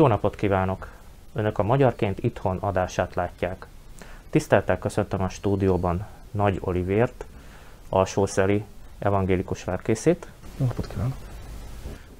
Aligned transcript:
Jó 0.00 0.06
napot 0.06 0.36
kívánok! 0.36 0.88
Önök 1.32 1.58
a 1.58 1.62
Magyarként 1.62 2.18
Itthon 2.18 2.56
adását 2.56 3.14
látják. 3.14 3.66
Tiszteltel 4.30 4.78
köszöntöm 4.78 5.22
a 5.22 5.28
stúdióban 5.28 6.06
Nagy 6.30 6.58
Olivért, 6.60 7.24
alsószeli 7.88 8.64
evangélikus 8.98 9.64
lelkészét. 9.64 10.26
Jó 10.56 10.66
napot 10.66 10.86
kívánok! 10.86 11.16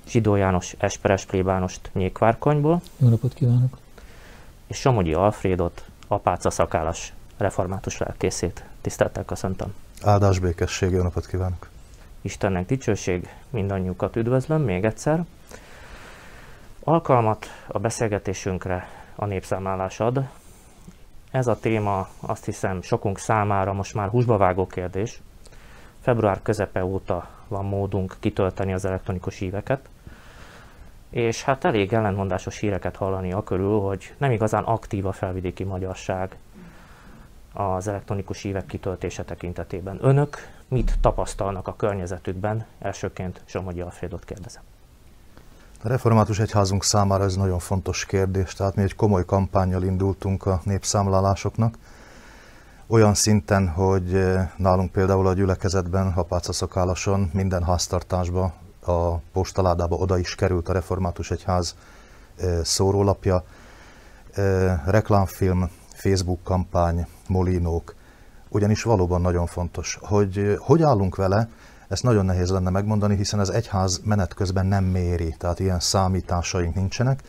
Zsidó 0.09 0.37
János 0.37 0.75
Esperes 0.79 1.25
plébánost 1.25 1.91
Nyékvárkonyból. 1.93 2.81
Jó 2.96 3.09
napot 3.09 3.35
kívánok! 3.35 3.79
És 4.67 4.77
Somogyi 4.77 5.15
Alfrédot, 5.15 5.85
apáca 6.07 6.51
szakálas 6.51 7.12
református 7.37 7.99
lelkészét. 7.99 8.65
Tiszteltel 8.81 9.25
köszöntöm! 9.25 9.75
Áldás 10.03 10.39
békesség, 10.39 10.90
jó 10.90 11.03
napot 11.03 11.26
kívánok! 11.26 11.68
Istennek 12.21 12.67
dicsőség, 12.67 13.29
mindannyiukat 13.51 14.17
üdvözlöm 14.17 14.62
még 14.62 14.85
egyszer. 14.85 15.25
Alkalmat 16.84 17.46
a 17.68 17.79
beszélgetésünkre 17.79 18.89
a 19.16 19.25
népszámlálás 19.25 20.00
ad. 20.00 20.29
Ez 21.30 21.46
a 21.46 21.58
téma 21.58 22.08
azt 22.20 22.44
hiszem 22.44 22.82
sokunk 22.82 23.18
számára 23.18 23.72
most 23.72 23.94
már 23.94 24.08
húsba 24.08 24.36
vágó 24.36 24.66
kérdés. 24.66 25.20
Február 26.00 26.43
közepe 26.43 26.84
óta 26.84 27.29
van 27.48 27.64
módunk 27.64 28.16
kitölteni 28.20 28.72
az 28.72 28.84
elektronikus 28.84 29.39
híveket, 29.39 29.89
és 31.11 31.43
hát 31.43 31.64
elég 31.64 31.93
ellentmondásos 31.93 32.58
híreket 32.58 32.97
hallani 32.97 33.33
a 33.33 33.42
körül, 33.42 33.81
hogy 33.81 34.14
nem 34.19 34.31
igazán 34.31 34.64
aktív 34.64 35.06
a 35.06 35.12
felvidéki 35.12 35.64
magyarság 35.64 36.36
az 37.53 37.89
elektronikus 37.89 38.42
hívek 38.42 38.67
kitöltése 38.67 39.25
tekintetében. 39.25 39.98
Önök 40.00 40.37
mit 40.69 40.94
tapasztalnak 41.00 41.69
a 41.69 41.77
környezetükben? 41.77 42.67
Elsőként 42.78 43.42
Somogyi 43.44 43.81
Alfredot 43.81 44.25
kérdezem. 44.25 44.62
A 45.83 45.89
református 45.89 46.39
egyházunk 46.39 46.84
számára 46.84 47.25
ez 47.25 47.36
nagyon 47.36 47.59
fontos 47.59 48.05
kérdés, 48.05 48.53
tehát 48.53 48.75
mi 48.75 48.83
egy 48.83 48.95
komoly 48.95 49.25
kampányjal 49.25 49.83
indultunk 49.83 50.47
a 50.47 50.61
népszámlálásoknak, 50.64 51.78
olyan 52.87 53.14
szinten, 53.14 53.69
hogy 53.69 54.14
eh, 54.14 54.50
nálunk 54.56 54.92
például 54.92 55.27
a 55.27 55.33
gyülekezetben, 55.33 56.12
Apáca 56.17 56.53
szakálason 56.53 57.31
minden 57.33 57.62
háztartásba, 57.62 58.55
a 58.87 59.17
postaládába 59.17 59.97
oda 59.97 60.19
is 60.19 60.34
került 60.34 60.69
a 60.69 60.72
református 60.72 61.31
egyház 61.31 61.77
eh, 62.37 62.61
szórólapja, 62.65 63.44
eh, 64.33 64.81
reklámfilm, 64.87 65.70
Facebook 65.92 66.42
kampány, 66.42 67.06
molinók, 67.28 67.94
ugyanis 68.48 68.83
valóban 68.83 69.20
nagyon 69.20 69.47
fontos, 69.47 69.98
hogy 70.03 70.56
hogy 70.59 70.83
állunk 70.83 71.17
vele, 71.17 71.48
ezt 71.91 72.03
nagyon 72.03 72.25
nehéz 72.25 72.51
lenne 72.51 72.71
megmondani, 72.71 73.17
hiszen 73.17 73.41
az 73.41 73.51
egyház 73.51 74.01
menet 74.05 74.35
közben 74.35 74.67
nem 74.67 74.85
méri, 74.85 75.35
tehát 75.39 75.61
ilyen 75.61 75.81
számításaink 75.81 76.75
nincsenek. 76.75 77.23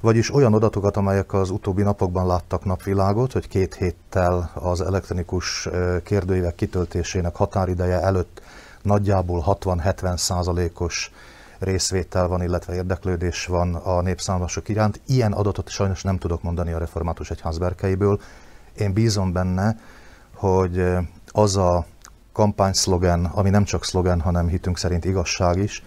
Vagyis 0.00 0.34
olyan 0.34 0.54
adatokat, 0.54 0.96
amelyek 0.96 1.32
az 1.32 1.50
utóbbi 1.50 1.82
napokban 1.82 2.26
láttak 2.26 2.64
napvilágot, 2.64 3.32
hogy 3.32 3.48
két 3.48 3.74
héttel 3.74 4.50
az 4.54 4.80
elektronikus 4.80 5.68
kérdőívek 6.02 6.54
kitöltésének 6.54 7.36
határideje 7.36 8.00
előtt 8.00 8.42
nagyjából 8.82 9.44
60-70 9.46 10.16
százalékos 10.16 11.10
részvétel 11.58 12.28
van, 12.28 12.42
illetve 12.42 12.74
érdeklődés 12.74 13.46
van 13.46 13.74
a 13.74 14.00
népszámlások 14.00 14.68
iránt. 14.68 15.00
Ilyen 15.06 15.32
adatot 15.32 15.68
sajnos 15.68 16.02
nem 16.02 16.18
tudok 16.18 16.42
mondani 16.42 16.72
a 16.72 16.78
református 16.78 17.30
egyház 17.30 17.58
berkeiből. 17.58 18.20
Én 18.76 18.92
bízom 18.92 19.32
benne, 19.32 19.76
hogy 20.34 20.84
az 21.32 21.56
a 21.56 21.86
kampányszlogen, 22.32 23.24
ami 23.24 23.50
nem 23.50 23.64
csak 23.64 23.84
szlogen, 23.84 24.20
hanem 24.20 24.48
hitünk 24.48 24.78
szerint 24.78 25.04
igazság 25.04 25.56
is, 25.56 25.82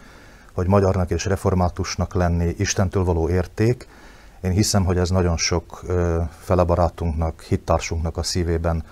hogy 0.53 0.67
magyarnak 0.67 1.09
és 1.09 1.25
reformátusnak 1.25 2.13
lenni 2.13 2.55
Istentől 2.57 3.03
való 3.03 3.29
érték. 3.29 3.87
Én 4.41 4.51
hiszem, 4.51 4.85
hogy 4.85 4.97
ez 4.97 5.09
nagyon 5.09 5.37
sok 5.37 5.81
felebarátunknak, 6.39 7.41
hittársunknak 7.41 8.17
a 8.17 8.23
szívében 8.23 8.83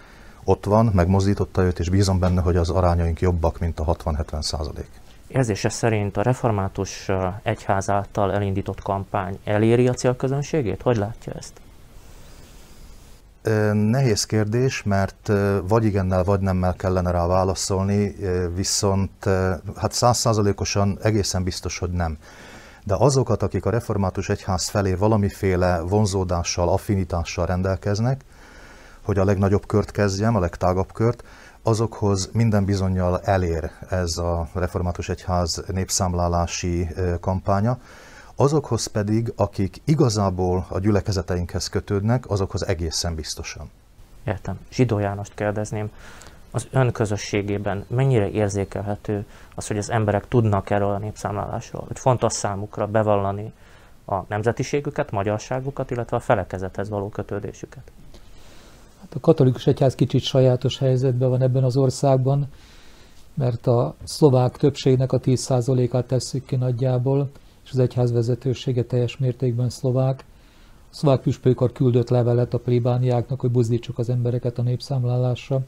ott 0.44 0.66
van, 0.66 0.92
megmozdította 0.94 1.62
őt, 1.62 1.80
és 1.80 1.90
bízom 1.90 2.20
benne, 2.20 2.42
hogy 2.42 2.56
az 2.56 2.70
arányaink 2.70 3.22
jobbak, 3.22 3.60
mint 3.60 3.80
a 3.80 3.96
60-70 3.96 4.42
százalék. 4.42 4.90
Érzése 5.28 5.70
szerint 5.70 6.18
a 6.18 6.22
református 6.22 7.10
egyház 7.44 7.90
által 7.90 8.34
elindított 8.34 8.82
kampány 8.82 9.40
eléri 9.44 9.88
a 9.88 9.94
célközönségét? 9.94 10.82
Hogy 10.82 10.98
látja 10.98 11.34
ezt? 11.34 11.54
Nehéz 13.74 14.26
kérdés, 14.26 14.84
mert 14.84 15.32
vagy 15.68 15.86
igennel, 15.86 16.24
vagy 16.24 16.40
nemmel 16.40 16.74
kellene 16.74 17.12
rá 17.12 17.28
válaszolni, 17.28 18.16
viszont 18.56 19.26
hát 19.76 19.92
százszázalékosan 19.92 20.98
egészen 21.02 21.44
biztos, 21.44 21.78
hogy 21.78 21.92
nem. 21.92 22.18
De 22.84 22.96
azokat, 22.98 23.44
akik 23.44 23.66
a 23.66 23.70
református 23.70 24.30
egyház 24.30 24.68
felé 24.68 24.94
valamiféle 24.94 25.80
vonzódással, 25.80 26.70
affinitással 26.70 27.46
rendelkeznek, 27.46 28.22
hogy 29.02 29.18
a 29.18 29.26
legnagyobb 29.26 29.66
kört 29.66 29.92
kezdjem, 29.92 30.36
a 30.36 30.40
legtágabb 30.40 30.92
kört, 30.92 31.24
azokhoz 31.64 32.30
minden 32.34 32.66
bizonyal 32.66 33.20
elér 33.20 33.72
ez 33.90 34.18
a 34.18 34.48
református 34.54 35.10
egyház 35.10 35.64
népszámlálási 35.68 36.90
kampánya, 37.20 37.78
Azokhoz 38.36 38.86
pedig, 38.86 39.34
akik 39.36 39.82
igazából 39.86 40.66
a 40.70 40.80
gyülekezeteinkhez 40.80 41.68
kötődnek, 41.68 42.30
azokhoz 42.30 42.68
egészen 42.68 43.16
biztosan. 43.16 43.70
Értem. 44.24 44.60
Zsidó 44.72 45.00
Jánost 45.00 45.34
kérdezném, 45.36 45.92
az 46.52 46.68
ön 46.72 46.92
közösségében 46.92 47.86
mennyire 47.88 48.30
érzékelhető 48.30 49.26
az, 49.56 49.68
hogy 49.68 49.78
az 49.78 49.90
emberek 49.90 50.28
tudnak 50.28 50.70
erről 50.70 50.90
a 50.90 50.98
népszámlálásról, 50.98 51.84
hogy 51.88 52.00
fontos 52.00 52.34
számukra 52.34 52.88
bevallani 52.88 53.54
a 54.06 54.16
nemzetiségüket, 54.28 55.12
magyarságukat, 55.12 55.92
illetve 55.92 56.18
a 56.18 56.20
felekezethez 56.20 56.90
való 56.90 57.10
kötődésüket? 57.10 57.92
Hát 59.02 59.14
a 59.14 59.20
katolikus 59.20 59.68
egyház 59.68 59.96
kicsit 59.96 60.22
sajátos 60.22 60.78
helyzetben 60.78 61.30
van 61.30 61.42
ebben 61.42 61.64
az 61.64 61.78
országban, 61.78 62.48
mert 63.34 63.68
a 63.68 63.96
szlovák 64.04 64.58
többségnek 64.58 65.12
a 65.12 65.20
10%-át 65.20 66.06
tesszük 66.06 66.46
ki 66.46 66.56
nagyjából, 66.56 67.30
az 67.74 67.80
egyház 67.80 68.12
vezetősége 68.12 68.84
teljes 68.84 69.18
mértékben 69.18 69.70
szlovák. 69.70 70.26
A 70.92 70.96
szlovák 70.96 71.22
püspökar 71.22 71.72
küldött 71.72 72.10
levelet 72.10 72.54
a 72.54 72.60
plébániáknak, 72.60 73.40
hogy 73.40 73.52
buzdítsuk 73.52 73.98
az 73.98 74.10
embereket 74.10 74.58
a 74.58 74.62
népszámlálásra. 74.62 75.62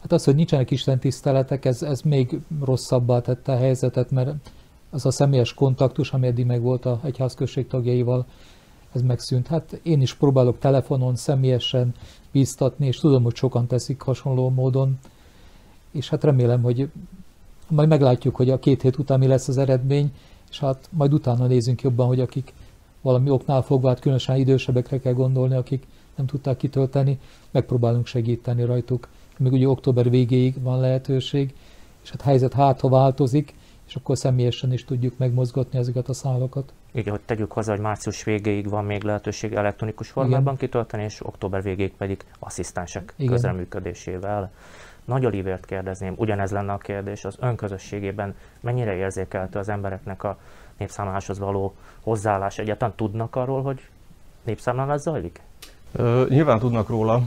Hát 0.00 0.12
az, 0.12 0.24
hogy 0.24 0.34
nincsenek 0.34 0.70
istentiszteletek, 0.70 1.64
ez, 1.64 1.82
ez 1.82 2.00
még 2.00 2.40
rosszabbá 2.64 3.20
tette 3.20 3.52
a 3.52 3.56
helyzetet, 3.56 4.10
mert 4.10 4.34
az 4.90 5.06
a 5.06 5.10
személyes 5.10 5.54
kontaktus, 5.54 6.12
ami 6.12 6.26
eddig 6.26 6.46
meg 6.46 6.62
volt 6.62 6.86
a 6.86 7.00
egyházközség 7.04 7.66
tagjaival, 7.66 8.26
ez 8.92 9.02
megszűnt. 9.02 9.46
Hát 9.46 9.80
én 9.82 10.00
is 10.00 10.14
próbálok 10.14 10.58
telefonon, 10.58 11.16
személyesen 11.16 11.94
bíztatni, 12.32 12.86
és 12.86 12.98
tudom, 12.98 13.22
hogy 13.22 13.34
sokan 13.34 13.66
teszik 13.66 14.00
hasonló 14.00 14.50
módon, 14.50 14.98
és 15.90 16.08
hát 16.08 16.24
remélem, 16.24 16.62
hogy 16.62 16.90
majd 17.68 17.88
meglátjuk, 17.88 18.36
hogy 18.36 18.50
a 18.50 18.58
két 18.58 18.82
hét 18.82 18.98
után 18.98 19.18
mi 19.18 19.26
lesz 19.26 19.48
az 19.48 19.58
eredmény, 19.58 20.12
és 20.50 20.58
hát 20.58 20.88
majd 20.90 21.12
utána 21.12 21.46
nézzünk 21.46 21.82
jobban, 21.82 22.06
hogy 22.06 22.20
akik 22.20 22.52
valami 23.00 23.30
oknál 23.30 23.62
fogva, 23.62 23.88
hát 23.88 24.00
különösen 24.00 24.36
idősebbekre 24.36 25.00
kell 25.00 25.12
gondolni, 25.12 25.54
akik 25.54 25.86
nem 26.16 26.26
tudták 26.26 26.56
kitölteni, 26.56 27.18
megpróbálunk 27.50 28.06
segíteni 28.06 28.64
rajtuk. 28.64 29.08
Még 29.38 29.52
ugye 29.52 29.68
október 29.68 30.10
végéig 30.10 30.62
van 30.62 30.80
lehetőség, 30.80 31.54
és 32.02 32.10
hát 32.10 32.22
helyzet 32.22 32.52
hát, 32.52 32.80
ha 32.80 32.88
változik, 32.88 33.54
és 33.88 33.94
akkor 33.94 34.18
személyesen 34.18 34.72
is 34.72 34.84
tudjuk 34.84 35.18
megmozgatni 35.18 35.78
ezeket 35.78 36.08
a 36.08 36.12
szálakat. 36.12 36.72
Igen, 36.92 37.12
hogy 37.12 37.22
tegyük 37.24 37.52
hozzá, 37.52 37.72
hogy 37.72 37.80
március 37.80 38.24
végéig 38.24 38.68
van 38.68 38.84
még 38.84 39.02
lehetőség 39.02 39.52
elektronikus 39.52 40.08
formában 40.08 40.42
Igen. 40.42 40.56
kitölteni, 40.56 41.02
és 41.02 41.26
október 41.26 41.62
végéig 41.62 41.92
pedig 41.92 42.24
asszisztensek 42.38 43.14
Igen. 43.16 43.32
közreműködésével. 43.32 44.50
Nagy 45.08 45.26
Olivért 45.26 45.64
kérdezném, 45.64 46.14
ugyanez 46.16 46.50
lenne 46.50 46.72
a 46.72 46.78
kérdés, 46.78 47.24
az 47.24 47.36
önközösségében 47.40 48.34
mennyire 48.60 48.94
érzékeltő 48.94 49.58
az 49.58 49.68
embereknek 49.68 50.24
a 50.24 50.36
népszámláláshoz 50.76 51.38
való 51.38 51.74
hozzáállás? 52.00 52.58
Egyáltalán 52.58 52.94
tudnak 52.96 53.36
arról, 53.36 53.62
hogy 53.62 53.80
népszámlálás 54.42 55.00
zajlik? 55.00 55.40
Ö, 55.92 56.24
nyilván 56.28 56.58
tudnak 56.58 56.88
róla. 56.88 57.20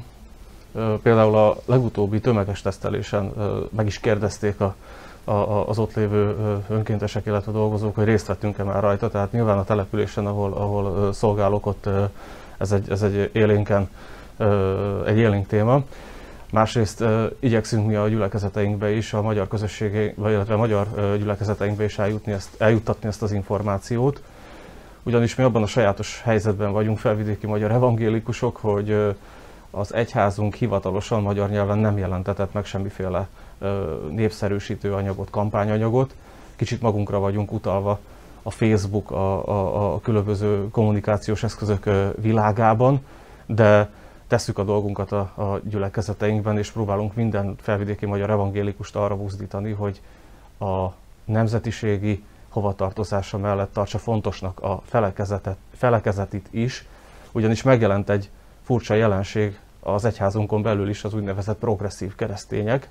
Ö, 0.74 0.96
például 1.04 1.36
a 1.36 1.58
legutóbbi 1.66 2.20
tömeges 2.20 2.62
tesztelésen 2.62 3.32
ö, 3.38 3.60
meg 3.70 3.86
is 3.86 4.00
kérdezték 4.00 4.60
a, 4.60 4.76
a, 5.24 5.32
az 5.70 5.80
ott 5.80 5.96
lévő 5.96 6.36
önkéntesek, 6.70 7.26
illetve 7.26 7.52
dolgozók, 7.52 7.96
hogy 7.96 8.06
részt 8.06 8.28
vettünk-e 8.28 8.64
már 8.64 8.82
rajta. 8.82 9.10
Tehát 9.10 9.32
nyilván 9.32 9.58
a 9.58 9.64
településen, 9.64 10.26
ahol, 10.26 10.54
ahol 10.54 11.14
szolgálok, 11.14 11.66
ott 11.66 11.90
ez 12.58 12.72
egy, 12.72 12.90
ez 12.90 13.02
egy 13.02 13.30
élénken, 13.34 13.90
egy 15.06 15.18
élénk 15.18 15.48
téma. 15.48 15.84
Másrészt 16.52 17.04
igyekszünk 17.40 17.88
mi 17.88 17.96
a 17.96 18.08
gyülekezeteinkbe 18.08 18.92
is, 18.92 19.14
a 19.14 19.22
magyar 19.22 19.48
közösségé, 19.48 20.14
vagy 20.18 20.32
illetve 20.32 20.54
a 20.54 20.58
magyar 20.58 20.88
uh, 20.96 21.16
gyülekezeteinkbe 21.18 21.84
is 21.84 21.98
eljutni 21.98 22.32
ezt, 22.32 22.62
eljuttatni 22.62 23.08
ezt 23.08 23.22
az 23.22 23.32
információt. 23.32 24.22
Ugyanis 25.04 25.36
mi 25.36 25.44
abban 25.44 25.64
a 25.64 25.68
sajátos 25.68 26.22
helyzetben 26.24 26.72
vagyunk, 26.72 26.98
felvidéki 26.98 27.48
magyar 27.48 27.72
evangélikusok, 27.72 28.58
hogy 28.58 28.90
uh, 28.90 29.16
az 29.72 29.94
egyházunk 29.94 30.56
hivatalosan 30.56 31.22
magyar 31.22 31.50
nyelven 31.50 31.78
nem 31.78 31.98
jelentetett 31.98 32.54
meg 32.54 32.66
semmiféle 32.66 33.28
népszerűsítő 34.10 34.94
anyagot, 34.94 35.30
kampányanyagot. 35.30 36.14
Kicsit 36.56 36.82
magunkra 36.82 37.20
vagyunk 37.20 37.52
utalva 37.52 38.00
a 38.44 38.52
Facebook, 38.52 39.12
a, 39.12 39.48
a, 39.48 39.94
a 39.94 40.00
különböző 40.00 40.70
kommunikációs 40.70 41.44
eszközök 41.44 41.90
világában, 42.22 43.06
de 43.46 43.90
tesszük 44.32 44.58
a 44.58 44.64
dolgunkat 44.64 45.12
a, 45.12 45.20
a 45.20 45.60
gyülekezeteinkben, 45.64 46.58
és 46.58 46.72
próbálunk 46.72 47.16
minden 47.16 47.56
felvidéki 47.62 48.06
magyar 48.06 48.30
evangélikust 48.30 48.96
arra 48.96 49.18
buzdítani, 49.18 49.72
hogy 49.72 50.02
a 50.60 50.88
nemzetiségi 51.26 52.24
hovatartozása 52.50 53.38
mellett 53.38 53.74
tartsa 53.74 53.98
fontosnak 53.98 54.60
a 54.60 54.82
felekezetet, 54.86 55.58
felekezetit 55.76 56.48
is, 56.52 56.86
ugyanis 57.32 57.64
megjelent 57.64 58.10
egy 58.10 58.30
furcsa 58.64 58.94
jelenség 58.94 59.60
az 59.80 60.06
egyházunkon 60.06 60.62
belül 60.62 60.90
is 60.90 61.04
az 61.04 61.14
úgynevezett 61.14 61.58
progresszív 61.58 62.16
keresztények, 62.16 62.90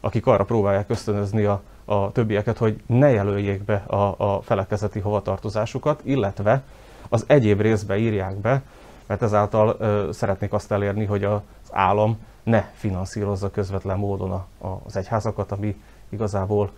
akik 0.00 0.26
arra 0.26 0.44
próbálják 0.44 0.90
ösztönözni 0.90 1.44
a, 1.44 1.62
a 1.84 2.12
többieket, 2.12 2.58
hogy 2.58 2.82
ne 2.86 3.10
jelöljék 3.10 3.62
be 3.62 3.74
a, 3.74 4.14
a 4.34 4.40
felekezeti 4.42 4.98
hovatartozásukat, 5.00 6.00
illetve 6.04 6.62
az 7.08 7.24
egyéb 7.26 7.60
részbe 7.60 7.96
írják 7.96 8.36
be, 8.36 8.62
mert 9.10 9.22
ezáltal 9.22 9.76
szeretnék 10.12 10.52
azt 10.52 10.72
elérni, 10.72 11.04
hogy 11.04 11.24
az 11.24 11.40
állam 11.70 12.18
ne 12.42 12.64
finanszírozza 12.74 13.50
közvetlen 13.50 13.98
módon 13.98 14.30
a, 14.30 14.46
az 14.84 14.96
egyházakat, 14.96 15.52
ami 15.52 15.82
igazából 16.08 16.70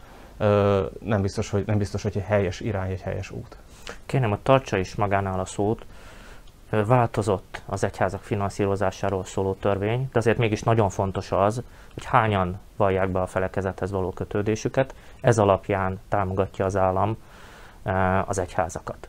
nem 1.00 1.20
biztos, 1.22 1.50
hogy, 1.50 1.66
nem 1.66 1.78
biztos, 1.78 2.02
hogy 2.02 2.16
egy 2.16 2.22
helyes 2.22 2.60
irány, 2.60 2.90
egy 2.90 3.00
helyes 3.00 3.30
út. 3.30 3.56
Kérem, 4.06 4.30
hogy 4.30 4.38
tartsa 4.38 4.76
is 4.76 4.94
magánál 4.94 5.40
a 5.40 5.44
szót. 5.44 5.84
Változott 6.70 7.62
az 7.66 7.84
egyházak 7.84 8.22
finanszírozásáról 8.22 9.24
szóló 9.24 9.52
törvény, 9.52 10.08
de 10.12 10.18
azért 10.18 10.38
mégis 10.38 10.62
nagyon 10.62 10.90
fontos 10.90 11.32
az, 11.32 11.62
hogy 11.94 12.04
hányan 12.04 12.58
vallják 12.76 13.08
be 13.08 13.20
a 13.20 13.26
felekezethez 13.26 13.90
való 13.90 14.10
kötődésüket. 14.10 14.94
Ez 15.20 15.38
alapján 15.38 16.00
támogatja 16.08 16.64
az 16.64 16.76
állam 16.76 17.16
az 18.26 18.38
egyházakat. 18.38 19.08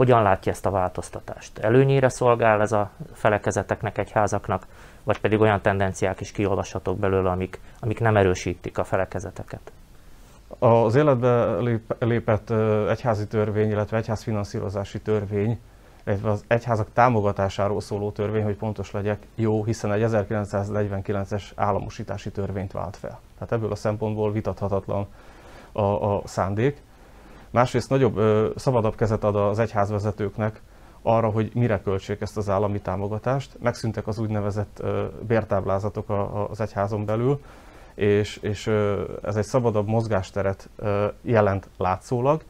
Hogyan 0.00 0.22
látja 0.22 0.52
ezt 0.52 0.66
a 0.66 0.70
változtatást? 0.70 1.58
Előnyére 1.58 2.08
szolgál 2.08 2.60
ez 2.60 2.72
a 2.72 2.90
felekezeteknek, 3.12 3.98
egyházaknak, 3.98 4.66
vagy 5.02 5.20
pedig 5.20 5.40
olyan 5.40 5.60
tendenciák 5.60 6.20
is 6.20 6.32
kiolvashatók 6.32 6.98
belőle, 6.98 7.30
amik, 7.30 7.60
amik 7.80 8.00
nem 8.00 8.16
erősítik 8.16 8.78
a 8.78 8.84
felekezeteket? 8.84 9.72
Az 10.58 10.94
életbe 10.94 11.56
lépett 11.98 12.50
egyházi 12.88 13.26
törvény, 13.26 13.70
illetve 13.70 13.96
egyházfinanszírozási 13.96 15.00
törvény, 15.00 15.60
illetve 16.06 16.30
az 16.30 16.44
egyházak 16.46 16.88
támogatásáról 16.92 17.80
szóló 17.80 18.10
törvény, 18.10 18.44
hogy 18.44 18.56
pontos 18.56 18.90
legyek, 18.90 19.26
jó, 19.34 19.64
hiszen 19.64 19.92
egy 19.92 20.04
1949-es 20.06 21.42
államosítási 21.54 22.30
törvényt 22.30 22.72
vált 22.72 22.96
fel. 22.96 23.20
Tehát 23.34 23.52
ebből 23.52 23.72
a 23.72 23.76
szempontból 23.76 24.32
vitathatatlan 24.32 25.06
a, 25.72 25.82
a 25.82 26.22
szándék. 26.24 26.82
Másrészt 27.50 27.90
nagyobb, 27.90 28.16
ö, 28.16 28.50
szabadabb 28.56 28.96
kezet 28.96 29.24
ad 29.24 29.36
az 29.36 29.58
egyházvezetőknek 29.58 30.62
arra, 31.02 31.28
hogy 31.28 31.50
mire 31.54 31.80
költsék 31.82 32.20
ezt 32.20 32.36
az 32.36 32.48
állami 32.48 32.80
támogatást. 32.80 33.56
Megszűntek 33.60 34.06
az 34.06 34.18
úgynevezett 34.18 34.78
ö, 34.80 35.04
bértáblázatok 35.26 36.08
a, 36.08 36.20
a, 36.20 36.48
az 36.50 36.60
egyházon 36.60 37.04
belül, 37.04 37.40
és, 37.94 38.36
és 38.36 38.66
ö, 38.66 39.02
ez 39.22 39.36
egy 39.36 39.44
szabadabb 39.44 39.86
mozgásteret 39.86 40.68
ö, 40.76 41.06
jelent 41.22 41.68
látszólag, 41.76 42.42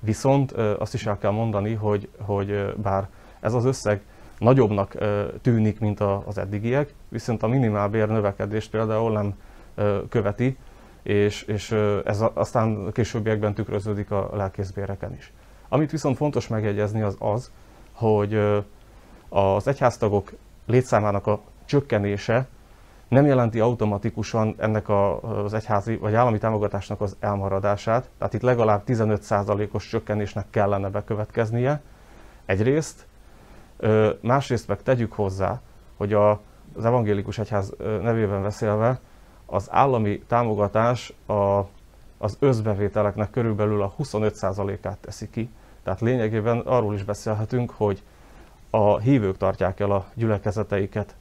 viszont 0.00 0.52
ö, 0.52 0.74
azt 0.78 0.94
is 0.94 1.06
el 1.06 1.18
kell 1.18 1.30
mondani, 1.30 1.74
hogy, 1.74 2.08
hogy 2.20 2.50
ö, 2.50 2.70
bár 2.82 3.08
ez 3.40 3.54
az 3.54 3.64
összeg 3.64 4.02
nagyobbnak 4.38 4.94
ö, 4.94 5.24
tűnik, 5.42 5.80
mint 5.80 6.00
a, 6.00 6.22
az 6.26 6.38
eddigiek, 6.38 6.94
viszont 7.08 7.42
a 7.42 7.46
minimálbér 7.46 8.08
növekedést 8.08 8.70
például 8.70 9.12
nem 9.12 9.34
ö, 9.74 9.98
követi, 10.08 10.56
és, 11.06 11.42
és 11.42 11.70
ez 12.04 12.24
aztán 12.34 12.92
későbbiekben 12.92 13.54
tükröződik 13.54 14.10
a 14.10 14.30
lelkészbéreken 14.32 15.14
is. 15.14 15.32
Amit 15.68 15.90
viszont 15.90 16.16
fontos 16.16 16.48
megjegyezni 16.48 17.02
az 17.02 17.16
az, 17.18 17.50
hogy 17.92 18.34
az 19.28 19.66
egyháztagok 19.68 20.32
létszámának 20.66 21.26
a 21.26 21.40
csökkenése 21.64 22.46
nem 23.08 23.26
jelenti 23.26 23.60
automatikusan 23.60 24.54
ennek 24.58 24.88
az 24.88 25.54
egyházi 25.54 25.96
vagy 25.96 26.14
állami 26.14 26.38
támogatásnak 26.38 27.00
az 27.00 27.16
elmaradását, 27.20 28.10
tehát 28.18 28.34
itt 28.34 28.42
legalább 28.42 28.82
15%-os 28.86 29.88
csökkenésnek 29.88 30.46
kellene 30.50 30.88
bekövetkeznie. 30.88 31.80
Egyrészt, 32.46 33.06
másrészt 34.20 34.68
meg 34.68 34.82
tegyük 34.82 35.12
hozzá, 35.12 35.60
hogy 35.96 36.12
az 36.12 36.84
evangélikus 36.84 37.38
egyház 37.38 37.74
nevében 37.78 38.42
beszélve 38.42 39.00
az 39.46 39.68
állami 39.70 40.18
támogatás 40.18 41.12
a, 41.26 41.60
az 42.18 42.36
összbevételeknek 42.38 43.30
körülbelül 43.30 43.82
a 43.82 43.94
25%-át 43.98 44.98
teszi 44.98 45.30
ki. 45.30 45.50
Tehát 45.82 46.00
lényegében 46.00 46.58
arról 46.58 46.94
is 46.94 47.02
beszélhetünk, 47.02 47.70
hogy 47.70 48.02
a 48.70 48.98
hívők 48.98 49.36
tartják 49.36 49.80
el 49.80 49.90
a 49.90 50.06
gyülekezeteiket, 50.14 51.14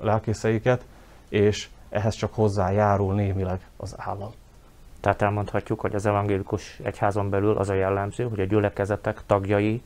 lelkészeiket, 0.00 0.84
és 1.28 1.68
ehhez 1.88 2.14
csak 2.14 2.34
hozzájárul 2.34 3.14
némileg 3.14 3.60
az 3.76 3.94
állam. 3.98 4.30
Tehát 5.00 5.22
elmondhatjuk, 5.22 5.80
hogy 5.80 5.94
az 5.94 6.06
evangélikus 6.06 6.80
egyházon 6.82 7.30
belül 7.30 7.56
az 7.56 7.68
a 7.68 7.74
jellemző, 7.74 8.28
hogy 8.28 8.40
a 8.40 8.44
gyülekezetek 8.44 9.22
tagjai 9.26 9.82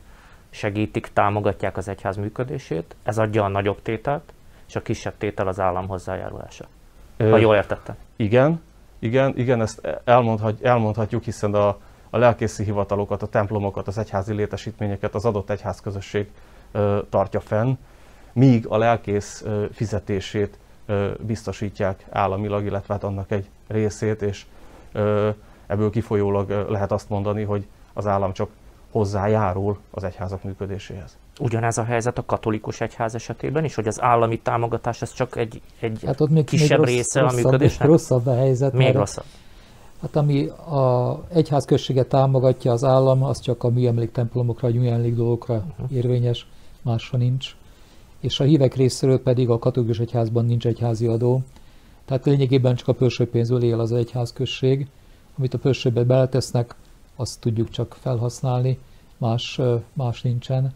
segítik, 0.51 1.07
támogatják 1.07 1.77
az 1.77 1.89
egyház 1.89 2.17
működését, 2.17 2.97
ez 3.03 3.19
adja 3.19 3.45
a 3.45 3.49
nagyobb 3.49 3.83
tételt, 3.83 4.33
és 4.69 4.77
a 4.77 4.83
kisebb 4.83 5.15
tétel 5.19 5.49
az 5.49 5.61
állam 5.61 5.89
hozzájárulása. 5.89 6.67
Ha 7.28 7.37
jól 7.37 7.55
értettem. 7.55 7.96
Igen, 8.17 8.61
igen, 8.99 9.32
igen, 9.37 9.61
ezt 9.61 9.81
elmondhat, 10.05 10.62
elmondhatjuk, 10.62 11.22
hiszen 11.22 11.55
a, 11.55 11.69
a 12.11 12.19
lelkészi 12.19 12.64
hivatalokat, 12.64 13.22
a 13.22 13.26
templomokat, 13.26 13.87
az 13.88 13.99
egyházi 13.99 14.34
létesítményeket 14.34 15.14
az 15.14 15.25
adott 15.25 15.50
egyházközösség 15.50 16.31
tartja 17.08 17.40
fenn, 17.40 17.76
míg 18.32 18.67
a 18.67 18.76
lelkész 18.76 19.44
fizetését 19.72 20.58
biztosítják 21.20 22.05
államilag, 22.11 22.64
illetve 22.64 22.94
hát 22.94 23.05
annak 23.05 23.31
egy 23.31 23.49
részét, 23.67 24.22
és 24.22 24.46
ebből 25.67 25.90
kifolyólag 25.90 26.50
lehet 26.69 26.93
azt 26.93 27.08
mondani, 27.08 27.43
hogy 27.43 27.67
az 27.93 28.06
állam 28.06 28.32
csak 28.32 28.50
hozzájárul 28.90 29.78
az 29.90 30.05
egyházak 30.05 30.43
működéséhez. 30.43 31.17
Ugyanez 31.43 31.79
a 31.79 31.85
helyzet 31.85 32.19
a 32.19 32.25
katolikus 32.27 32.81
egyház 32.81 33.15
esetében 33.15 33.65
is, 33.65 33.75
hogy 33.75 33.87
az 33.87 34.03
állami 34.03 34.39
támogatás 34.39 35.03
ez 35.03 35.13
csak 35.13 35.37
egy, 35.37 35.61
egy 35.81 36.03
hát 36.05 36.21
ott 36.21 36.31
még, 36.31 36.44
kisebb 36.44 36.79
még 36.79 36.87
rossz, 36.87 36.97
része 36.97 37.20
rosszabb, 37.20 37.39
a 37.39 37.43
működésnek? 37.43 37.89
Rosszabb 37.89 38.27
a 38.27 38.35
helyzet. 38.35 38.73
Még 38.73 38.94
rosszabb. 38.94 39.25
Hát 40.01 40.17
ami 40.17 40.47
a 40.47 41.25
egyházközséget 41.32 42.09
támogatja 42.09 42.73
az 42.73 42.85
állam, 42.85 43.23
az 43.23 43.41
csak 43.41 43.65
a 43.65 43.69
műemléktemplomokra, 43.69 44.69
a 44.69 44.73
műemlék 44.73 45.15
dolgokra 45.15 45.55
uh-huh. 45.55 45.97
érvényes, 45.97 46.47
másra 46.82 47.19
nincs. 47.19 47.56
És 48.20 48.41
a 48.41 48.44
hívek 48.44 48.75
részéről 48.75 49.23
pedig 49.23 49.49
a 49.49 49.59
katolikus 49.59 49.99
egyházban 49.99 50.44
nincs 50.44 50.67
egyházi 50.67 51.06
adó. 51.06 51.43
Tehát 52.05 52.25
lényegében 52.25 52.75
csak 52.75 52.89
a 52.89 52.93
pörső 52.93 53.31
pénzből 53.31 53.63
él 53.63 53.81
az 53.81 53.93
egyházközség. 53.93 54.87
Amit 55.39 55.55
a 55.55 55.59
pörsőbe 55.59 56.05
beletesznek, 56.05 56.75
azt 57.17 57.41
tudjuk 57.41 57.70
csak 57.70 57.97
felhasználni, 58.01 58.79
más, 59.19 59.61
más 59.93 60.23
nincsen. 60.23 60.73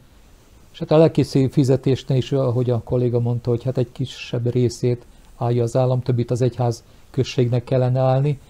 És 0.75 0.81
hát 0.81 0.91
a 0.91 0.97
legkészítő 0.97 1.49
fizetésnél 1.49 2.17
is, 2.17 2.33
ahogy 2.33 2.71
a 2.71 2.83
kolléga 2.83 3.21
mondta, 3.21 3.51
hogy 3.51 3.63
hát 3.63 3.79
egy 3.79 3.93
kisebb 3.93 4.53
részét 4.53 5.07
állja 5.37 5.63
az 5.63 5.77
állam, 5.77 6.03
többit 6.03 6.31
az 6.31 6.43
egyház 6.43 6.85
községnek 7.11 7.65
kellene 7.65 8.01
állni. 8.01 8.41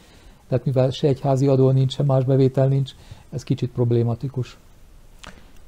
Tehát 0.48 0.64
mivel 0.64 0.90
se 0.90 1.08
egyházi 1.08 1.46
adó 1.46 1.70
nincs, 1.70 1.92
se 1.92 2.02
más 2.02 2.24
bevétel 2.24 2.68
nincs, 2.68 2.90
ez 3.30 3.42
kicsit 3.42 3.70
problématikus. 3.70 4.58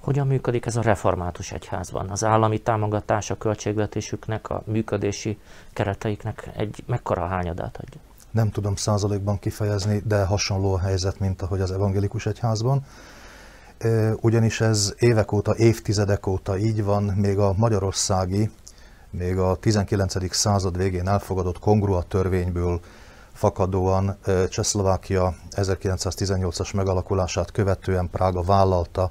Hogyan 0.00 0.26
működik 0.26 0.66
ez 0.66 0.76
a 0.76 0.82
református 0.82 1.52
egyházban? 1.52 2.10
Az 2.10 2.24
állami 2.24 2.58
támogatás 2.58 3.30
a 3.30 3.36
költségvetésüknek, 3.36 4.50
a 4.50 4.62
működési 4.66 5.38
kereteiknek 5.72 6.50
egy 6.56 6.82
mekkora 6.86 7.26
hányadát 7.26 7.76
adja? 7.82 8.00
Nem 8.30 8.50
tudom 8.50 8.76
százalékban 8.76 9.38
kifejezni, 9.38 10.02
de 10.06 10.24
hasonló 10.24 10.74
a 10.74 10.78
helyzet, 10.78 11.18
mint 11.18 11.42
ahogy 11.42 11.60
az 11.60 11.70
evangélikus 11.70 12.26
egyházban 12.26 12.84
ugyanis 14.20 14.60
ez 14.60 14.94
évek 14.98 15.32
óta, 15.32 15.56
évtizedek 15.56 16.26
óta 16.26 16.58
így 16.58 16.84
van, 16.84 17.02
még 17.02 17.38
a 17.38 17.54
magyarországi, 17.56 18.50
még 19.10 19.38
a 19.38 19.56
19. 19.56 20.34
század 20.34 20.76
végén 20.76 21.08
elfogadott 21.08 21.58
kongrua 21.58 22.02
törvényből 22.02 22.80
fakadóan 23.32 24.16
Csehszlovákia 24.48 25.34
1918-as 25.50 26.74
megalakulását 26.74 27.50
követően 27.50 28.10
Prága 28.10 28.42
vállalta 28.42 29.10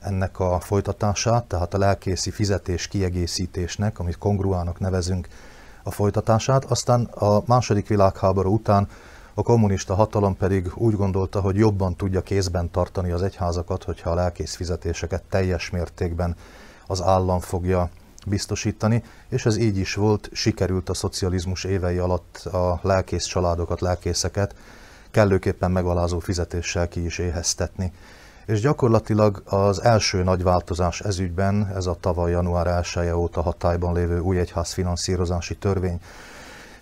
ennek 0.00 0.40
a 0.40 0.60
folytatását, 0.60 1.44
tehát 1.44 1.74
a 1.74 1.78
lelkészi 1.78 2.30
fizetés 2.30 2.88
kiegészítésnek, 2.88 3.98
amit 3.98 4.18
kongruának 4.18 4.80
nevezünk, 4.80 5.28
a 5.82 5.90
folytatását. 5.90 6.64
Aztán 6.64 7.04
a 7.04 7.42
második 7.46 7.88
világháború 7.88 8.54
után 8.54 8.88
a 9.38 9.42
kommunista 9.42 9.94
hatalom 9.94 10.36
pedig 10.36 10.70
úgy 10.74 10.94
gondolta, 10.94 11.40
hogy 11.40 11.56
jobban 11.56 11.96
tudja 11.96 12.22
kézben 12.22 12.70
tartani 12.70 13.10
az 13.10 13.22
egyházakat, 13.22 13.84
hogyha 13.84 14.10
a 14.10 14.14
lelkész 14.14 14.54
fizetéseket 14.54 15.22
teljes 15.22 15.70
mértékben 15.70 16.36
az 16.86 17.02
állam 17.02 17.40
fogja 17.40 17.90
biztosítani, 18.26 19.02
és 19.28 19.46
ez 19.46 19.56
így 19.56 19.76
is 19.76 19.94
volt, 19.94 20.28
sikerült 20.32 20.88
a 20.88 20.94
szocializmus 20.94 21.64
évei 21.64 21.98
alatt 21.98 22.36
a 22.36 22.80
lelkész 22.82 23.24
családokat, 23.24 23.80
lelkészeket 23.80 24.54
kellőképpen 25.10 25.70
megalázó 25.70 26.18
fizetéssel 26.18 26.88
ki 26.88 27.04
is 27.04 27.18
éheztetni. 27.18 27.92
és 28.46 28.60
gyakorlatilag 28.60 29.42
az 29.44 29.82
első 29.82 30.22
nagy 30.22 30.42
változás 30.42 31.00
ezügyben, 31.00 31.72
ez 31.74 31.86
a 31.86 31.96
tavaly 32.00 32.30
január 32.30 32.66
1 32.66 33.06
-e 33.06 33.16
óta 33.16 33.40
hatályban 33.40 33.94
lévő 33.94 34.18
új 34.18 34.38
egyház 34.38 34.72
finanszírozási 34.72 35.56
törvény. 35.56 36.00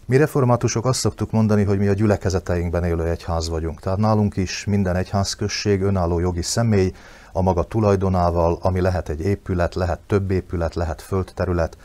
Mi 0.07 0.17
reformátusok 0.17 0.85
azt 0.85 0.99
szoktuk 0.99 1.31
mondani, 1.31 1.65
hogy 1.65 1.79
mi 1.79 1.89
a 1.89 1.93
gyülekezeteinkben 1.93 2.85
élő 2.85 3.09
egyház 3.09 3.49
vagyunk. 3.49 3.81
Tehát 3.81 3.99
nálunk 3.99 4.37
is 4.37 4.65
minden 4.65 4.97
egyházközség 4.97 5.83
önálló 5.83 6.19
jogi 6.19 6.43
személy, 6.43 6.93
a 7.33 7.43
maga 7.43 7.63
tulajdonával, 7.63 8.59
ami 8.63 8.81
lehet 8.81 9.09
egy 9.09 9.21
épület, 9.21 9.75
lehet 9.75 10.01
több 10.07 10.31
épület, 10.31 10.75
lehet 10.75 11.03
földterület. 11.03 11.77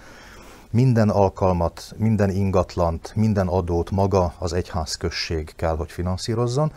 Minden 0.72 1.10
alkalmat, 1.10 1.94
minden 1.98 2.30
ingatlant, 2.30 3.12
minden 3.16 3.48
adót 3.48 3.92
maga 3.92 4.34
az 4.38 4.54
egyházközség 4.54 5.54
kell, 5.56 5.76
hogy 5.76 5.92
finanszírozzon, 5.92 6.72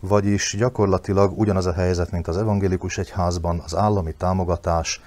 vagyis 0.00 0.54
gyakorlatilag 0.58 1.38
ugyanaz 1.38 1.66
a 1.66 1.72
helyzet, 1.72 2.10
mint 2.10 2.28
az 2.28 2.36
evangélikus 2.36 2.98
egyházban, 2.98 3.62
az 3.64 3.76
állami 3.76 4.12
támogatás, 4.12 5.00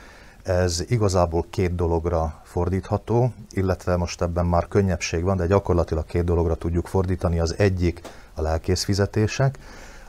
ez 0.46 0.84
igazából 0.88 1.46
két 1.50 1.76
dologra 1.76 2.42
fordítható, 2.44 3.34
illetve 3.52 3.96
most 3.96 4.22
ebben 4.22 4.46
már 4.46 4.68
könnyebbség 4.68 5.24
van, 5.24 5.38
de 5.38 5.48
gyakorlatilag 5.48 6.06
két 6.06 6.24
dologra 6.24 6.56
tudjuk 6.56 6.88
fordítani. 6.88 7.40
Az 7.40 7.56
egyik 7.58 8.02
a 8.34 8.42
lelkész 8.42 8.84
fizetések, 8.84 9.58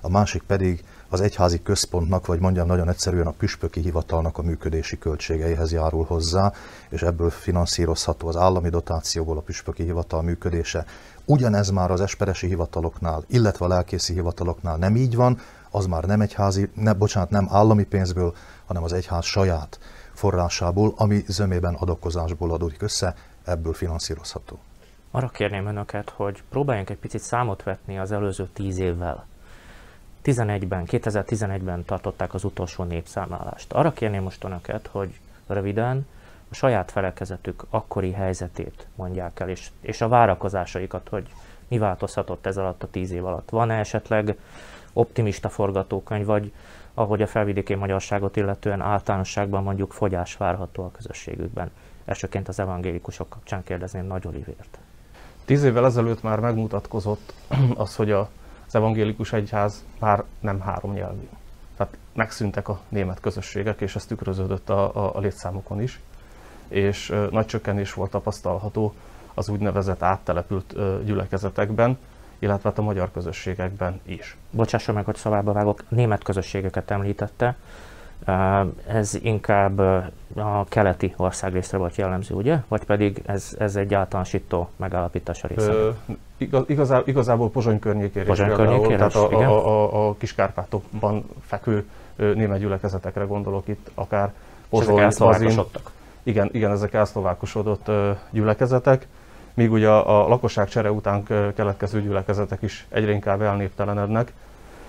a 0.01 0.09
másik 0.09 0.43
pedig 0.43 0.85
az 1.09 1.21
egyházi 1.21 1.63
központnak, 1.63 2.27
vagy 2.27 2.41
mondjam 2.41 2.67
nagyon 2.67 2.89
egyszerűen 2.89 3.27
a 3.27 3.35
püspöki 3.39 3.81
hivatalnak 3.81 4.39
a 4.39 4.43
működési 4.43 4.99
költségeihez 4.99 5.73
járul 5.73 6.05
hozzá, 6.05 6.53
és 6.89 7.03
ebből 7.03 7.31
finanszírozható 7.31 8.29
az 8.29 8.37
állami 8.37 8.69
dotációból 8.69 9.37
a 9.37 9.41
püspöki 9.41 9.83
hivatal 9.83 10.23
működése. 10.23 10.85
Ugyanez 11.25 11.71
már 11.71 11.91
az 11.91 12.01
esperesi 12.01 12.47
hivataloknál, 12.47 13.25
illetve 13.27 13.65
a 13.65 13.69
lelkészi 13.69 14.13
hivataloknál 14.13 14.77
nem 14.77 14.97
így 14.97 15.17
van, 15.17 15.41
az 15.71 15.87
már 15.87 16.05
nem 16.05 16.21
egyházi, 16.21 16.71
ne, 16.75 16.93
bocsánat, 16.93 17.31
nem 17.31 17.49
állami 17.51 17.85
pénzből, 17.85 18.35
hanem 18.67 18.83
az 18.83 18.93
egyház 18.93 19.25
saját 19.25 19.79
forrásából, 20.17 20.93
ami 20.97 21.23
zömében 21.27 21.75
adakozásból 21.75 22.53
adódik 22.53 22.83
össze, 22.83 23.15
ebből 23.45 23.73
finanszírozható. 23.73 24.59
Arra 25.11 25.29
kérném 25.29 25.67
önöket, 25.67 26.11
hogy 26.11 26.43
próbáljunk 26.49 26.91
egy 26.91 26.97
picit 26.97 27.21
számot 27.21 27.63
vetni 27.63 27.99
az 27.99 28.13
előző 28.13 28.49
tíz 28.53 28.79
évvel. 28.79 29.27
11-ben, 30.25 30.85
2011-ben 30.87 31.85
tartották 31.85 32.35
az 32.35 32.45
utolsó 32.45 32.85
népszámlálást. 32.85 33.73
Arra 33.73 33.93
kérném 33.93 34.23
most 34.23 34.45
önöket, 34.45 34.89
hogy 34.93 35.21
röviden 35.47 36.07
a 36.51 36.55
saját 36.55 36.91
felekezetük 36.91 37.65
akkori 37.71 38.13
helyzetét 38.13 38.87
mondják 38.95 39.41
el, 39.41 39.49
és, 39.49 39.71
és 39.81 40.01
a 40.01 40.09
várakozásaikat, 40.09 41.09
hogy 41.09 41.29
mi 41.69 41.79
változhatott 41.79 42.47
ez 42.47 42.57
alatt 42.57 42.83
a 42.83 42.91
tíz 42.91 43.11
év 43.11 43.25
alatt. 43.25 43.51
Van-e 43.51 43.79
esetleg 43.79 44.39
optimista 44.93 45.49
forgatókönyv, 45.49 46.27
vagy 46.27 46.53
ahogy 46.99 47.23
a 47.23 47.27
felvidéki 47.27 47.75
magyarságot 47.75 48.37
illetően 48.37 48.81
általánosságban 48.81 49.63
mondjuk 49.63 49.93
fogyás 49.93 50.37
várható 50.37 50.85
a 50.85 50.91
közösségükben. 50.91 51.71
Elsőként 52.05 52.49
az 52.49 52.59
evangélikusok 52.59 53.29
kapcsán 53.29 53.63
kérdezném 53.63 54.07
Nagy 54.07 54.27
Olivért. 54.27 54.79
Tíz 55.45 55.65
évvel 55.65 55.85
ezelőtt 55.85 56.23
már 56.23 56.41
megmutatkozott 56.41 57.33
az, 57.77 57.97
hogy 57.97 58.11
az 58.11 58.27
evangélikus 58.71 59.33
egyház 59.33 59.85
már 59.99 60.25
nem 60.41 60.61
három 60.61 60.93
nyelvű. 60.93 61.29
Tehát 61.77 61.97
megszűntek 62.13 62.69
a 62.69 62.81
német 62.89 63.21
közösségek, 63.21 63.81
és 63.81 63.97
ez 63.97 64.07
tükröződött 64.07 64.71
a, 64.71 64.97
a, 64.97 65.17
a 65.17 65.21
létszámokon 65.21 65.83
is, 65.83 66.01
és 66.69 67.11
ö, 67.11 67.27
nagy 67.31 67.47
csökkenés 67.47 67.93
volt 67.93 68.11
tapasztalható 68.11 68.95
az 69.35 69.49
úgynevezett 69.49 70.03
áttelepült 70.03 70.73
ö, 70.75 70.99
gyülekezetekben, 71.05 71.99
illetve 72.39 72.69
hát 72.69 72.79
a 72.79 72.83
magyar 72.83 73.11
közösségekben 73.13 74.01
is. 74.03 74.37
Bocsássa 74.51 74.93
meg, 74.93 75.05
hogy 75.05 75.17
szavába 75.17 75.53
vágok, 75.53 75.85
német 75.89 76.23
közösségeket 76.23 76.91
említette. 76.91 77.57
Ez 78.87 79.19
inkább 79.23 79.79
a 80.35 80.65
keleti 80.69 81.15
országrészre 81.17 81.79
volt 81.79 81.97
jellemző, 81.97 82.35
ugye? 82.35 82.59
Vagy 82.69 82.85
pedig 82.85 83.23
ez, 83.27 83.57
ez 83.59 83.77
egy 83.77 83.95
általánosító 83.95 84.69
megállapítás 84.77 85.45
a 85.45 85.49
része? 85.49 85.73
igaz, 86.37 86.65
igazá, 86.67 87.03
igazából 87.05 87.51
Pozsony 87.51 87.79
környékére 87.79 88.25
Pozsony 88.25 88.53
környékére 88.53 88.97
tehát 88.97 89.15
a, 89.15 89.31
a, 89.31 89.67
a, 89.67 90.09
a 90.09 90.15
Kiskárpátokban 90.19 91.25
fekvő 91.41 91.85
német 92.17 92.59
gyülekezetekre 92.59 93.25
gondolok 93.25 93.69
itt, 93.69 93.91
akár 93.95 94.33
Pozsony, 94.69 95.09
Bazin. 95.19 95.61
Igen, 96.23 96.49
igen, 96.53 96.71
ezek 96.71 96.95
elszlovákosodott 96.95 97.91
gyülekezetek 98.31 99.07
míg 99.57 99.73
ugye 99.73 99.89
a, 99.89 100.25
a 100.25 100.29
lakosság 100.29 100.69
csere 100.69 100.91
után 100.91 101.23
keletkező 101.55 102.03
gyülekezetek 102.03 102.63
is 102.63 102.87
egyre 102.89 103.13
inkább 103.13 103.43
elnéptelenednek, 103.43 104.33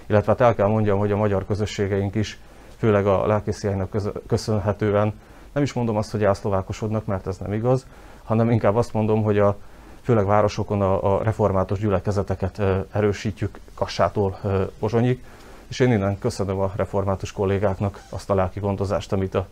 illetve 0.06 0.32
hát 0.32 0.42
el 0.42 0.56
kell 0.56 0.68
mondjam, 0.68 1.00
hogy 1.00 1.12
a 1.12 1.18
magyar 1.18 1.46
közösségeink 1.46 2.16
is, 2.16 2.40
főleg 2.78 3.08
a 3.08 3.28
lelkésziáinak 3.28 3.96
köszönhetően, 4.28 5.14
nem 5.52 5.64
is 5.64 5.74
mondom 5.74 5.98
azt, 5.98 6.12
hogy 6.12 6.24
elszlovákosodnak, 6.24 7.06
mert 7.06 7.28
ez 7.28 7.38
nem 7.38 7.54
igaz, 7.54 7.86
hanem 8.24 8.52
inkább 8.52 8.76
azt 8.76 8.94
mondom, 8.94 9.24
hogy 9.24 9.40
a, 9.40 9.58
főleg 10.02 10.26
városokon 10.26 10.82
a, 10.82 11.16
a 11.16 11.24
református 11.24 11.80
gyülekezeteket 11.80 12.62
erősítjük 12.92 13.60
Kassától 13.74 14.40
Pozsonyig, 14.80 15.24
és 15.68 15.80
én 15.80 15.92
innen 15.92 16.20
köszönöm 16.20 16.60
a 16.60 16.72
református 16.76 17.32
kollégáknak 17.32 18.04
azt 18.10 18.30
a 18.30 18.36
lelki 18.36 18.60
gondozást, 18.60 19.14
amit 19.14 19.36
a, 19.36 19.48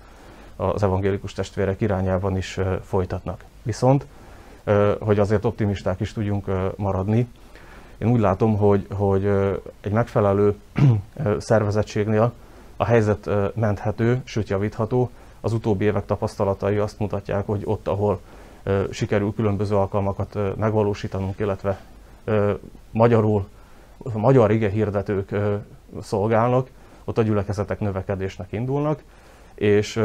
az 0.56 0.84
evangélikus 0.84 1.34
testvérek 1.34 1.82
irányában 1.82 2.38
is 2.38 2.60
folytatnak. 2.84 3.44
Viszont 3.64 4.06
hogy 5.00 5.20
azért 5.20 5.46
optimisták 5.46 6.00
is 6.00 6.14
tudjunk 6.14 6.46
maradni. 6.78 7.28
Én 7.98 8.08
úgy 8.08 8.20
látom, 8.20 8.58
hogy, 8.58 8.88
hogy 8.94 9.26
egy 9.82 9.92
megfelelő 9.92 10.56
szervezettségnél 11.38 12.34
a 12.78 12.86
helyzet 12.86 13.30
menthető, 13.56 14.22
sőt 14.24 14.50
javítható. 14.50 15.10
Az 15.42 15.54
utóbbi 15.54 15.86
évek 15.86 16.06
tapasztalatai 16.06 16.78
azt 16.78 17.00
mutatják, 17.00 17.46
hogy 17.46 17.62
ott, 17.66 17.88
ahol 17.88 18.20
sikerül 18.90 19.34
különböző 19.36 19.76
alkalmakat 19.76 20.38
megvalósítanunk, 20.58 21.40
illetve 21.40 21.80
magyarul, 22.92 23.48
magyar 24.14 24.52
ige 24.52 24.70
hirdetők 24.70 25.36
szolgálnak, 26.02 26.70
ott 27.04 27.18
a 27.18 27.22
gyülekezetek 27.22 27.80
növekedésnek 27.80 28.52
indulnak, 28.52 29.04
és 29.56 30.02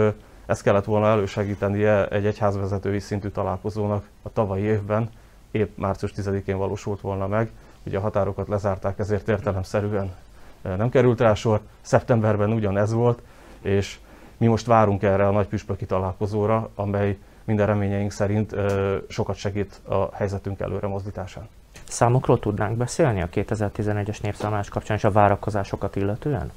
ezt 0.50 0.62
kellett 0.62 0.84
volna 0.84 1.06
elősegítenie 1.06 2.08
egy 2.08 2.26
egyházvezetői 2.26 2.98
szintű 2.98 3.28
találkozónak 3.28 4.08
a 4.22 4.32
tavalyi 4.32 4.62
évben, 4.62 5.10
épp 5.50 5.78
március 5.78 6.12
10-én 6.16 6.56
valósult 6.56 7.00
volna 7.00 7.26
meg. 7.26 7.50
Ugye 7.86 7.98
a 7.98 8.00
határokat 8.00 8.48
lezárták, 8.48 8.98
ezért 8.98 9.28
értelemszerűen 9.28 10.14
eh, 10.62 10.76
nem 10.76 10.88
került 10.88 11.20
rá 11.20 11.34
sor. 11.34 11.60
Szeptemberben 11.80 12.52
ugyanez 12.52 12.92
volt, 12.92 13.22
és 13.60 13.98
mi 14.36 14.46
most 14.46 14.66
várunk 14.66 15.02
erre 15.02 15.26
a 15.26 15.30
nagy 15.30 15.46
püspöki 15.46 15.86
találkozóra, 15.86 16.70
amely 16.74 17.18
minden 17.44 17.66
reményeink 17.66 18.12
szerint 18.12 18.52
eh, 18.52 18.98
sokat 19.08 19.36
segít 19.36 19.80
a 19.88 20.14
helyzetünk 20.14 20.60
előre 20.60 20.86
mozdításán. 20.86 21.48
Számokról 21.88 22.38
tudnánk 22.38 22.76
beszélni 22.76 23.22
a 23.22 23.28
2011-es 23.28 24.22
népszámlás 24.22 24.68
kapcsán 24.68 24.96
és 24.96 25.04
a 25.04 25.10
várakozásokat 25.10 25.96
illetően? 25.96 26.50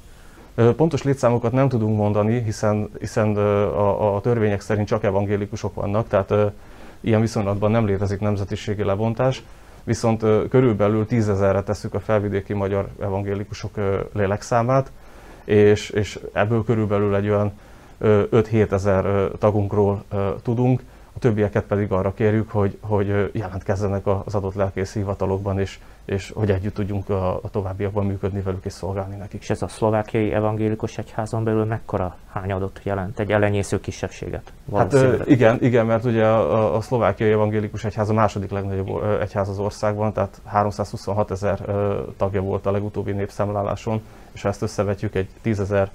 Pontos 0.76 1.02
létszámokat 1.02 1.52
nem 1.52 1.68
tudunk 1.68 1.96
mondani, 1.96 2.42
hiszen, 2.42 2.90
hiszen 2.98 3.36
a, 3.36 4.16
a 4.16 4.20
törvények 4.20 4.60
szerint 4.60 4.86
csak 4.86 5.04
evangélikusok 5.04 5.74
vannak, 5.74 6.08
tehát 6.08 6.34
ilyen 7.00 7.20
viszonylatban 7.20 7.70
nem 7.70 7.86
létezik 7.86 8.20
nemzetiségi 8.20 8.84
lebontás, 8.84 9.42
viszont 9.84 10.24
körülbelül 10.48 11.06
tízezerre 11.06 11.62
tesszük 11.62 11.94
a 11.94 12.00
felvidéki 12.00 12.52
magyar 12.52 12.88
evangélikusok 13.00 13.70
lélekszámát, 14.12 14.92
és, 15.44 15.90
és 15.90 16.18
ebből 16.32 16.64
körülbelül 16.64 17.14
egy 17.14 17.28
olyan 17.28 17.52
5-7 18.00 18.72
ezer 18.72 19.28
tagunkról 19.38 20.04
tudunk, 20.42 20.82
a 21.14 21.18
többieket 21.18 21.64
pedig 21.64 21.92
arra 21.92 22.14
kérjük, 22.14 22.50
hogy, 22.50 22.78
hogy 22.80 23.30
jelentkezzenek 23.32 24.06
az 24.24 24.34
adott 24.34 24.54
lelkész 24.54 24.92
hivatalokban, 24.92 25.58
és, 25.58 25.78
és 26.04 26.32
hogy 26.34 26.50
együtt 26.50 26.74
tudjunk 26.74 27.08
a, 27.08 27.34
a 27.34 27.50
továbbiakban 27.50 28.06
működni 28.06 28.40
velük 28.40 28.64
és 28.64 28.72
szolgálni 28.72 29.16
nekik. 29.16 29.42
És 29.42 29.50
ez 29.50 29.62
a 29.62 29.68
szlovákiai 29.68 30.32
evangélikus 30.32 30.98
egyházon 30.98 31.44
belül 31.44 31.64
mekkora 31.64 32.16
hányadot 32.32 32.80
jelent? 32.82 33.18
Egy 33.18 33.32
elenyésző 33.32 33.80
kisebbséget? 33.80 34.52
Hát 34.74 34.96
igen, 35.26 35.58
igen, 35.60 35.86
mert 35.86 36.04
ugye 36.04 36.24
a, 36.26 36.76
a 36.76 36.80
szlovákiai 36.80 37.30
evangélikus 37.30 37.84
egyház 37.84 38.10
a 38.10 38.12
második 38.12 38.50
legnagyobb 38.50 39.20
egyház 39.20 39.48
az 39.48 39.58
országban, 39.58 40.12
tehát 40.12 40.40
326 40.44 41.30
ezer 41.30 41.60
tagja 42.16 42.42
volt 42.42 42.66
a 42.66 42.70
legutóbbi 42.70 43.12
népszámláláson, 43.12 44.02
és 44.32 44.42
ha 44.42 44.48
ezt 44.48 44.62
összevetjük 44.62 45.14
egy 45.14 45.28
10 45.42 45.60
ezer 45.60 45.90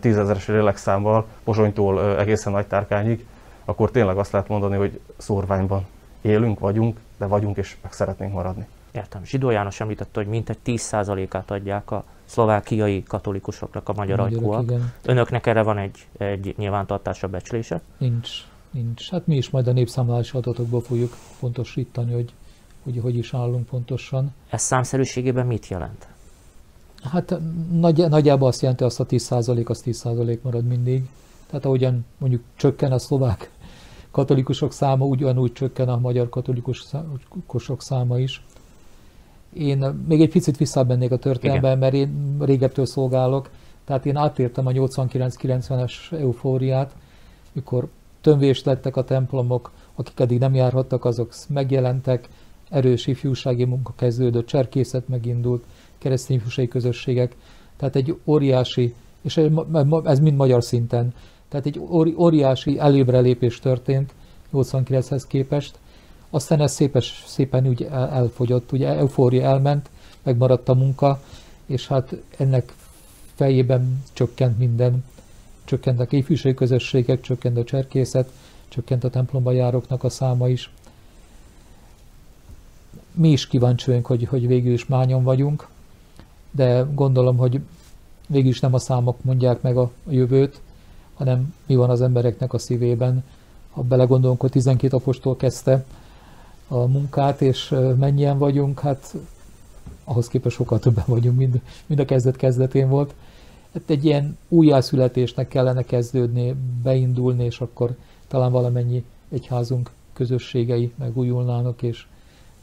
tízezeres 0.00 0.46
lélekszámmal, 0.46 1.26
Pozsonytól 1.44 2.18
egészen 2.18 2.52
nagy 2.52 2.66
tárkányig, 2.66 3.26
akkor 3.64 3.90
tényleg 3.90 4.16
azt 4.16 4.32
lehet 4.32 4.48
mondani, 4.48 4.76
hogy 4.76 5.00
szórványban 5.16 5.86
élünk, 6.20 6.58
vagyunk, 6.58 6.98
de 7.18 7.26
vagyunk 7.26 7.56
és 7.56 7.76
meg 7.82 7.92
szeretnénk 7.92 8.32
maradni. 8.32 8.66
Értem. 8.92 9.24
Zsidó 9.24 9.50
János 9.50 9.80
említette, 9.80 10.20
hogy 10.20 10.26
mintegy 10.28 10.58
10%-át 10.64 11.50
adják 11.50 11.90
a 11.90 12.04
szlovákiai 12.24 13.02
katolikusoknak 13.02 13.88
a 13.88 13.92
magyar 13.92 14.20
ajkúak. 14.20 14.72
Önöknek 15.02 15.46
erre 15.46 15.62
van 15.62 15.78
egy, 15.78 16.06
egy 16.18 16.54
nyilvántartása, 16.56 17.28
becslése? 17.28 17.80
Nincs, 17.98 18.30
nincs. 18.70 19.10
Hát 19.10 19.26
mi 19.26 19.36
is 19.36 19.50
majd 19.50 19.66
a 19.66 19.72
népszámlálási 19.72 20.36
adatokból 20.36 20.80
fogjuk 20.80 21.16
pontosítani, 21.40 22.12
hogy, 22.12 22.32
hogy 22.82 22.98
hogy 23.02 23.16
is 23.16 23.34
állunk 23.34 23.66
pontosan. 23.66 24.34
Ez 24.50 24.62
számszerűségében 24.62 25.46
mit 25.46 25.68
jelent? 25.68 26.06
Hát 27.02 27.38
nagy, 27.72 28.08
nagyjából 28.08 28.48
azt 28.48 28.62
jelenti, 28.62 28.84
azt 28.84 29.00
a 29.00 29.06
10% 29.06 29.66
az 29.66 29.82
10% 29.86 30.40
marad 30.40 30.66
mindig. 30.66 31.08
Tehát 31.46 31.64
ahogyan 31.64 32.06
mondjuk 32.18 32.42
csökken 32.54 32.92
a 32.92 32.98
szlovák 32.98 33.50
katolikusok 34.14 34.72
száma, 34.72 35.04
ugyanúgy 35.04 35.52
csökken 35.52 35.88
a 35.88 35.98
magyar 35.98 36.28
katolikusok 36.28 37.82
száma 37.82 38.18
is. 38.18 38.44
Én 39.52 39.78
még 40.08 40.20
egy 40.20 40.30
picit 40.30 40.56
visszabennék 40.56 41.10
a 41.10 41.16
történelemben, 41.16 41.78
mert 41.78 41.94
én 41.94 42.36
régebtől 42.40 42.86
szolgálok, 42.86 43.50
tehát 43.84 44.06
én 44.06 44.16
átértem 44.16 44.66
a 44.66 44.70
89-90-es 44.70 45.92
eufóriát, 46.12 46.94
mikor 47.52 47.88
tömvés 48.20 48.64
lettek 48.64 48.96
a 48.96 49.04
templomok, 49.04 49.70
akik 49.94 50.20
eddig 50.20 50.38
nem 50.38 50.54
járhattak, 50.54 51.04
azok 51.04 51.32
megjelentek, 51.48 52.28
erős 52.70 53.06
ifjúsági 53.06 53.64
munka 53.64 53.92
kezdődött, 53.96 54.46
cserkészet 54.46 55.08
megindult, 55.08 55.64
keresztény 55.98 56.36
ifjúsági 56.36 56.68
közösségek, 56.68 57.36
tehát 57.76 57.96
egy 57.96 58.16
óriási, 58.24 58.94
és 59.22 59.36
ez 60.04 60.18
mind 60.18 60.36
magyar 60.36 60.62
szinten, 60.62 61.14
tehát 61.48 61.66
egy 61.66 61.78
óriási 62.16 62.78
előbrelépés 62.78 63.58
történt 63.58 64.12
89-hez 64.52 65.22
képest, 65.28 65.78
aztán 66.30 66.60
ez 66.60 66.72
szépes, 66.72 67.24
szépen 67.26 67.66
úgy 67.66 67.82
elfogyott, 67.92 68.72
ugye 68.72 68.88
eufória 68.88 69.42
elment, 69.42 69.88
megmaradt 70.22 70.68
a 70.68 70.74
munka, 70.74 71.22
és 71.66 71.86
hát 71.86 72.16
ennek 72.36 72.72
fejében 73.34 74.02
csökkent 74.12 74.58
minden. 74.58 75.04
Csökkentek 75.64 76.12
ifjúsági 76.12 76.54
közösségek, 76.54 77.20
csökkent 77.20 77.56
a 77.56 77.64
cserkészet, 77.64 78.32
csökkent 78.68 79.04
a 79.04 79.10
templomba 79.10 79.52
járóknak 79.52 80.04
a 80.04 80.08
száma 80.08 80.48
is. 80.48 80.70
Mi 83.12 83.30
is 83.30 83.46
kíváncsi 83.46 83.86
vagyunk, 83.86 84.06
hogy, 84.06 84.24
hogy 84.24 84.46
végül 84.46 84.72
is 84.72 84.86
mányon 84.86 85.22
vagyunk, 85.22 85.68
de 86.50 86.86
gondolom, 86.94 87.36
hogy 87.36 87.60
végül 88.26 88.50
is 88.50 88.60
nem 88.60 88.74
a 88.74 88.78
számok 88.78 89.24
mondják 89.24 89.62
meg 89.62 89.76
a 89.76 89.90
jövőt, 90.08 90.60
hanem 91.14 91.54
mi 91.66 91.76
van 91.76 91.90
az 91.90 92.00
embereknek 92.00 92.52
a 92.52 92.58
szívében. 92.58 93.24
Ha 93.70 93.82
belegondolunk, 93.82 94.40
hogy 94.40 94.50
12 94.50 94.96
apostol 94.96 95.36
kezdte 95.36 95.84
a 96.68 96.86
munkát, 96.86 97.40
és 97.40 97.74
mennyien 97.98 98.38
vagyunk, 98.38 98.80
hát 98.80 99.14
ahhoz 100.04 100.28
képest 100.28 100.56
sokkal 100.56 100.78
többen 100.78 101.04
vagyunk, 101.06 101.36
mint, 101.36 101.60
mint 101.86 102.00
a 102.00 102.04
kezdet 102.04 102.36
kezdetén 102.36 102.88
volt. 102.88 103.14
Hát 103.72 103.82
egy 103.86 104.04
ilyen 104.04 104.38
újjászületésnek 104.48 105.48
kellene 105.48 105.82
kezdődni, 105.82 106.54
beindulni, 106.82 107.44
és 107.44 107.60
akkor 107.60 107.96
talán 108.28 108.52
valamennyi 108.52 109.04
egyházunk 109.28 109.90
közösségei 110.12 110.92
megújulnának, 110.98 111.82
és, 111.82 112.06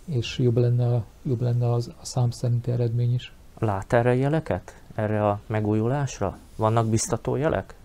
és 0.05 0.37
jobb 0.37 0.57
lenne, 0.57 1.03
jobb 1.23 1.41
lenne 1.41 1.71
az, 1.71 1.91
a 2.01 2.05
szám 2.05 2.31
szerinti 2.31 2.71
eredmény 2.71 3.13
is. 3.13 3.33
Lát 3.59 3.93
erre 3.93 4.15
jeleket? 4.15 4.75
Erre 4.95 5.27
a 5.27 5.39
megújulásra? 5.47 6.37
Vannak 6.55 6.87
biztató 6.87 7.35
jelek? 7.35 7.75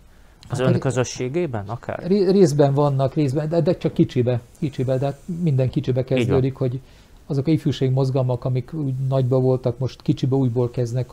Az 0.49 0.59
hát, 0.59 0.69
ön 0.69 0.79
közösségében 0.79 1.69
akár? 1.69 2.07
Részben 2.07 2.75
vannak, 2.75 3.15
részben, 3.15 3.49
de, 3.49 3.61
de 3.61 3.77
csak 3.77 3.93
kicsibe, 3.93 4.41
kicsibe, 4.59 4.99
de 4.99 5.05
hát 5.05 5.19
minden 5.43 5.71
kicsibe 5.71 6.05
kezdődik, 6.05 6.55
hogy 6.55 6.81
azok 7.27 7.47
a 7.47 7.51
ifjúség 7.51 7.91
mozgalmak, 7.91 8.45
amik 8.45 8.73
úgy 8.73 8.95
nagyba 9.09 9.41
voltak, 9.41 9.79
most 9.79 10.03
kicsibe 10.03 10.35
újból 10.35 10.71
kezdnek 10.71 11.11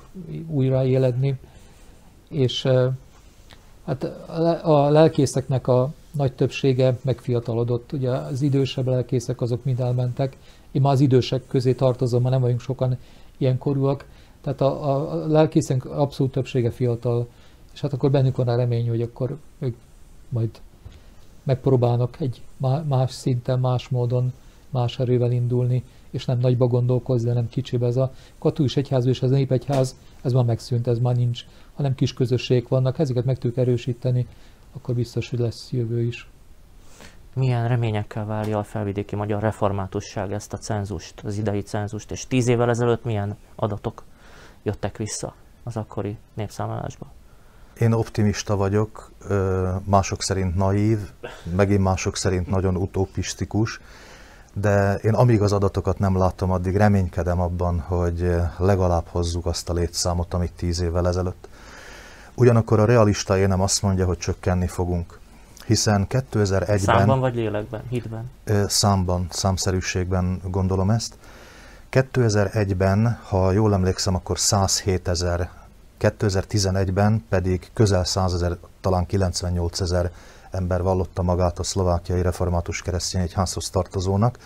újra 0.48 0.86
éledni, 0.86 1.36
és 2.30 2.68
hát 3.86 4.04
a 4.64 4.90
lelkészeknek 4.90 5.68
a 5.68 5.94
nagy 6.12 6.34
többsége 6.34 6.98
megfiatalodott. 7.02 7.92
Ugye 7.92 8.10
az 8.10 8.42
idősebb 8.42 8.88
lelkészek 8.88 9.42
azok 9.42 9.64
mind 9.64 9.80
elmentek. 9.80 10.38
Én 10.72 10.82
már 10.82 10.94
az 10.94 11.00
idősek 11.00 11.48
közé 11.48 11.74
tartozom, 11.74 12.22
ma 12.22 12.30
nem 12.30 12.42
vagyunk 12.42 12.60
sokan 12.60 12.98
ilyen 13.38 13.58
korúak. 13.58 14.06
Tehát 14.42 14.62
a, 14.62 15.12
a 15.12 15.28
lelkészek 15.28 15.86
abszolút 15.86 16.32
többsége 16.32 16.72
fiatal, 16.72 17.28
és 17.74 17.82
hát 17.82 17.94
akkor 17.94 18.12
bennük 18.12 18.36
van 18.36 18.48
a 18.48 18.56
remény, 18.56 18.90
hogy 18.90 19.02
akkor 19.02 19.38
ők 19.60 19.76
majd 20.30 20.50
megpróbálnak 21.44 22.20
egy 22.20 22.42
más 22.88 23.12
szinten, 23.12 23.60
más 23.60 23.90
módon, 23.90 24.34
más 24.70 25.00
erővel 25.00 25.32
indulni, 25.32 25.84
és 26.10 26.26
nem 26.26 26.40
nagyba 26.40 26.68
gondolkozni, 26.68 27.28
hanem 27.28 27.50
kicsibe. 27.50 27.86
Ez 27.86 27.98
a 27.98 28.14
katolikus 28.38 28.78
egyház 28.78 29.06
és 29.06 29.22
az 29.22 29.30
népegyház, 29.30 29.96
ez 30.22 30.34
már 30.34 30.44
megszűnt, 30.44 30.88
ez 30.88 31.00
már 31.00 31.16
nincs, 31.16 31.46
hanem 31.74 31.96
kis 31.96 32.14
közösségek 32.14 32.68
vannak, 32.68 33.00
ezeket 33.00 33.26
meg 33.26 33.36
tudjuk 33.38 33.58
erősíteni, 33.58 34.28
akkor 34.74 34.96
biztos, 34.96 35.30
hogy 35.30 35.40
lesz 35.40 35.72
jövő 35.72 36.02
is. 36.02 36.28
Milyen 37.34 37.68
reményekkel 37.68 38.26
várja 38.26 38.58
a 38.58 38.64
felvidéki 38.64 39.16
magyar 39.16 39.42
reformátusság 39.42 40.32
ezt 40.32 40.54
a 40.54 40.58
cenzust, 40.58 41.22
az 41.24 41.38
idei 41.38 41.62
cenzust, 41.62 42.12
és 42.12 42.28
tíz 42.28 42.48
évvel 42.48 42.70
ezelőtt 42.70 43.04
milyen 43.04 43.38
adatok 43.56 44.04
jöttek 44.64 44.98
vissza 44.98 45.34
az 45.64 45.78
akkori 45.78 46.18
népszámlálásba? 46.34 47.12
Én 47.80 47.92
optimista 47.92 48.56
vagyok, 48.56 49.12
mások 49.84 50.22
szerint 50.22 50.56
naív, 50.56 51.00
megint 51.56 51.84
mások 51.84 52.18
szerint 52.18 52.50
nagyon 52.50 52.76
utopisztikus, 52.76 53.80
de 54.54 54.96
én 54.96 55.14
amíg 55.14 55.42
az 55.42 55.52
adatokat 55.52 56.00
nem 56.00 56.18
látom, 56.18 56.52
addig 56.52 56.76
reménykedem 56.76 57.42
abban, 57.42 57.80
hogy 57.80 58.36
legalább 58.58 59.06
hozzuk 59.08 59.46
azt 59.46 59.70
a 59.70 59.74
létszámot, 59.74 60.34
amit 60.34 60.54
tíz 60.54 60.82
évvel 60.82 61.08
ezelőtt. 61.08 61.48
Ugyanakkor 62.36 62.80
a 62.80 62.86
realista 62.86 63.38
énem 63.38 63.62
azt 63.62 63.82
mondja, 63.82 64.06
hogy 64.06 64.18
csökkenni 64.18 64.68
fogunk. 64.68 65.20
Hiszen 65.66 66.06
2001-ben... 66.10 66.78
Számban 66.78 67.20
vagy 67.20 67.36
lélekben, 67.36 67.82
hitben? 67.90 68.30
Számban, 68.68 69.28
számszerűségben 69.30 70.42
gondolom 70.50 70.90
ezt. 70.90 71.16
2001-ben, 71.92 73.20
ha 73.28 73.52
jól 73.52 73.74
emlékszem, 73.74 74.16
akkor 74.16 74.40
107 74.40 75.08
ezer, 75.08 75.50
2011-ben 76.04 77.26
pedig 77.30 77.70
közel 77.74 78.04
100 78.04 78.34
ezer, 78.34 78.58
talán 78.82 79.06
98 79.06 79.80
ezer 79.82 80.12
ember 80.52 80.82
vallotta 80.82 81.22
magát 81.22 81.60
a 81.60 81.64
szlovákiai 81.64 82.22
református 82.22 82.82
keresztény 82.82 83.22
egyházhoz 83.22 83.70
tartozónak. 83.70 84.38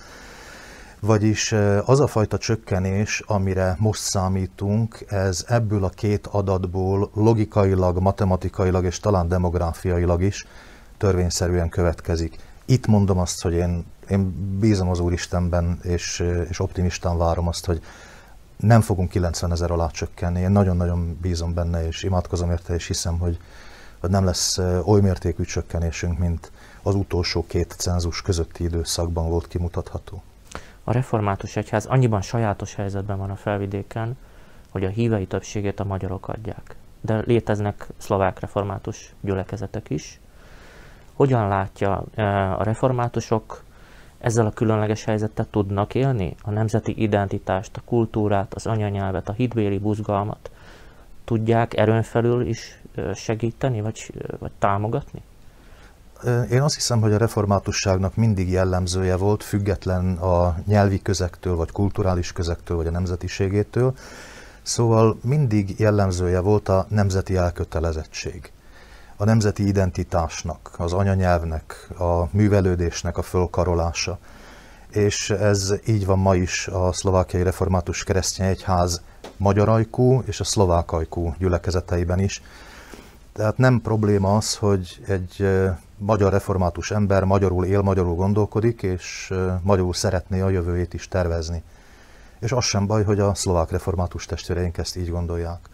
Vagyis 1.00 1.56
az 1.86 2.00
a 2.00 2.08
fajta 2.08 2.38
csökkenés, 2.38 3.24
amire 3.28 3.76
most 3.80 4.02
számítunk, 4.02 5.06
ez 5.08 5.46
ebből 5.48 5.84
a 5.84 5.89
két 5.89 6.28
adatból 6.28 7.10
logikailag, 7.13 8.00
matematikailag 8.00 8.86
és 8.86 9.00
talán 9.00 9.28
demográfiailag 9.28 10.22
is 10.22 10.46
törvényszerűen 10.98 11.70
következik. 11.70 12.38
Itt 12.65 12.88
mondom 12.88 13.20
azt, 13.20 13.41
hogy 13.41 13.54
én, 13.54 13.86
én 14.10 14.30
bízom 14.60 14.89
az 14.89 15.00
Úristenben, 15.00 15.80
és, 15.84 16.24
és 16.50 16.60
optimistán 16.60 17.17
várom 17.17 17.48
azt, 17.48 17.65
hogy 17.65 17.82
nem 18.58 18.82
fogunk 18.82 19.10
90 19.10 19.52
ezer 19.52 19.72
alá 19.72 19.88
csökkenni. 19.88 20.39
Én 20.39 20.52
nagyon-nagyon 20.52 21.17
bízom 21.22 21.54
benne, 21.54 21.88
és 21.88 22.04
imádkozom 22.04 22.52
érte, 22.52 22.74
és 22.74 22.88
hiszem, 22.88 23.20
hogy, 23.20 23.38
hogy 24.00 24.10
nem 24.10 24.26
lesz 24.26 24.58
oly 24.84 25.02
mértékű 25.02 25.43
csökkenésünk, 25.43 26.20
mint 26.20 26.52
az 26.82 26.96
utolsó 26.96 27.46
két 27.48 27.76
cenzus 27.78 28.22
közötti 28.22 28.63
időszakban 28.63 29.30
volt 29.30 29.48
kimutatható. 29.48 30.24
A 30.84 30.91
református 30.91 31.56
egyház 31.56 31.86
annyiban 31.86 32.22
sajátos 32.22 32.76
helyzetben 32.76 33.17
van 33.17 33.30
a 33.30 33.36
felvidéken, 33.36 34.17
hogy 34.70 34.84
a 34.84 34.89
hívei 34.89 35.26
többségét 35.26 35.80
a 35.80 35.84
magyarok 35.84 36.28
adják. 36.28 36.76
De 37.02 37.24
léteznek 37.26 37.88
szlovák 37.98 38.39
református 38.39 39.13
gyülekezetek 39.22 39.89
is. 39.89 40.20
Hogyan 41.13 41.48
látja 41.48 41.96
a 42.58 42.63
reformátusok 42.63 43.63
ezzel 44.19 44.45
a 44.45 44.51
különleges 44.51 45.03
helyzettel 45.03 45.47
tudnak 45.51 45.95
élni? 45.95 46.36
A 46.43 46.51
nemzeti 46.51 47.01
identitást, 47.01 47.77
a 47.77 47.82
kultúrát, 47.86 48.53
az 48.53 48.65
anyanyelvet, 48.65 49.30
a 49.30 49.34
hitbéli 49.34 49.77
buzgalmat 49.77 50.49
tudják 51.27 51.77
erőn 51.77 52.03
felül 52.03 52.47
is 52.47 52.82
segíteni, 53.15 53.82
vagy, 53.82 54.13
vagy 54.39 54.51
támogatni? 54.60 55.21
Én 56.51 56.62
azt 56.62 56.75
hiszem, 56.75 57.01
hogy 57.01 57.13
a 57.13 57.17
reformátusságnak 57.17 58.15
mindig 58.15 58.49
jellemzője 58.49 59.15
volt, 59.15 59.43
független 59.43 60.15
a 60.15 60.56
nyelvi 60.65 61.01
közektől, 61.01 61.56
vagy 61.56 61.71
kulturális 61.71 62.32
közektől, 62.32 62.77
vagy 62.77 62.88
a 62.88 62.91
nemzetiségétől. 62.91 63.93
Szóval 64.62 65.17
mindig 65.23 65.80
jellemzője 65.80 66.39
volt 66.39 66.69
a 66.69 66.86
nemzeti 66.89 67.36
elkötelezettség. 67.36 68.51
A 69.19 69.23
nemzeti 69.23 69.67
identitásnak, 69.67 70.71
az 70.77 70.93
anyanyelvnek, 70.93 71.89
a 71.97 72.27
művelődésnek 72.32 73.17
a 73.17 73.21
fölkarolása. 73.21 74.17
És 74.89 75.30
ez 75.30 75.73
így 75.86 76.06
van 76.06 76.19
ma 76.19 76.36
is 76.36 76.67
a 76.67 76.91
szlovákiai 76.91 77.43
református 77.43 78.03
keresztény 78.03 78.47
egyház 78.47 79.01
magyarajkú 79.38 80.21
és 80.25 80.39
a 80.39 80.43
szlovákajkú 80.43 81.36
gyülekezeteiben 81.38 82.19
is. 82.19 82.41
Tehát 83.34 83.58
nem 83.58 83.82
probléma 83.82 84.36
az, 84.36 84.56
hogy 84.56 85.01
egy 85.08 85.47
magyar 85.97 86.32
református 86.32 86.91
ember 86.91 87.23
magyarul 87.23 87.65
él, 87.65 87.82
magyarul 87.82 88.15
gondolkodik, 88.15 88.84
és 88.84 89.34
magyarul 89.62 89.93
szeretné 89.93 90.41
a 90.41 90.49
jövőjét 90.49 90.93
is 90.93 91.08
tervezni. 91.08 91.63
És 92.39 92.51
az 92.51 92.63
sem 92.63 92.88
baj, 92.88 93.03
hogy 93.03 93.19
a 93.19 93.34
szlovák 93.34 93.71
református 93.71 94.25
testvéreink 94.25 94.77
ezt 94.77 94.95
így 94.95 95.10
gondolják. 95.10 95.69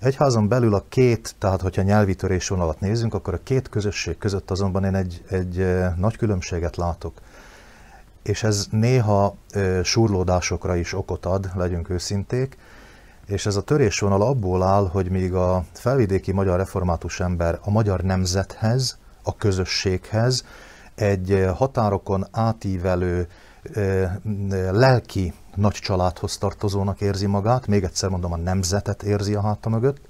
Egyházon 0.00 0.48
belül 0.48 0.74
a 0.74 0.84
két, 0.88 1.34
tehát 1.38 1.60
hogyha 1.60 1.82
nyelvi 1.82 2.14
törésvonalat 2.14 2.80
nézünk, 2.80 3.14
akkor 3.14 3.34
a 3.34 3.42
két 3.42 3.68
közösség 3.68 4.18
között 4.18 4.50
azonban 4.50 4.84
én 4.84 4.94
egy, 4.94 5.24
egy 5.28 5.66
nagy 5.96 6.16
különbséget 6.16 6.76
látok. 6.76 7.20
És 8.22 8.42
ez 8.42 8.66
néha 8.70 9.36
surlódásokra 9.82 10.76
is 10.76 10.94
okot 10.94 11.26
ad, 11.26 11.50
legyünk 11.54 11.90
őszinték, 11.90 12.56
És 13.26 13.46
ez 13.46 13.56
a 13.56 13.62
törésvonal 13.62 14.22
abból 14.22 14.62
áll, 14.62 14.88
hogy 14.88 15.10
míg 15.10 15.34
a 15.34 15.64
felvidéki 15.72 16.32
magyar 16.32 16.56
református 16.56 17.20
ember 17.20 17.58
a 17.62 17.70
magyar 17.70 18.00
nemzethez, 18.00 18.98
a 19.22 19.36
közösséghez, 19.36 20.44
egy 20.94 21.46
határokon 21.54 22.26
átívelő 22.30 23.28
lelki 24.70 25.32
nagy 25.60 25.72
családhoz 25.72 26.38
tartozónak 26.38 27.00
érzi 27.00 27.26
magát, 27.26 27.66
még 27.66 27.84
egyszer 27.84 28.08
mondom, 28.08 28.32
a 28.32 28.36
nemzetet 28.36 29.02
érzi 29.02 29.34
a 29.34 29.40
háta 29.40 29.68
mögött, 29.68 30.00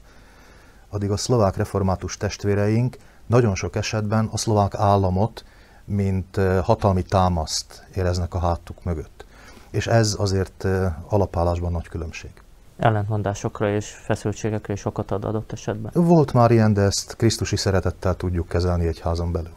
addig 0.88 1.10
a 1.10 1.16
szlovák 1.16 1.56
református 1.56 2.16
testvéreink 2.16 2.96
nagyon 3.26 3.54
sok 3.54 3.76
esetben 3.76 4.28
a 4.32 4.36
szlovák 4.36 4.74
államot, 4.74 5.44
mint 5.84 6.40
hatalmi 6.62 7.02
támaszt 7.02 7.86
éreznek 7.94 8.34
a 8.34 8.38
hátuk 8.38 8.84
mögött. 8.84 9.24
És 9.70 9.86
ez 9.86 10.16
azért 10.18 10.66
alapállásban 11.08 11.72
nagy 11.72 11.88
különbség. 11.88 12.30
Ellentmondásokra 12.76 13.74
és 13.74 13.90
feszültségekre 13.90 14.72
is 14.72 14.84
okot 14.84 15.10
ad 15.10 15.24
adott 15.24 15.52
esetben. 15.52 15.90
Volt 15.94 16.32
már 16.32 16.50
ilyen, 16.50 16.72
de 16.72 16.80
ezt 16.80 17.16
Krisztusi 17.16 17.56
szeretettel 17.56 18.14
tudjuk 18.14 18.48
kezelni 18.48 18.86
egy 18.86 19.00
házon 19.00 19.32
belül. 19.32 19.52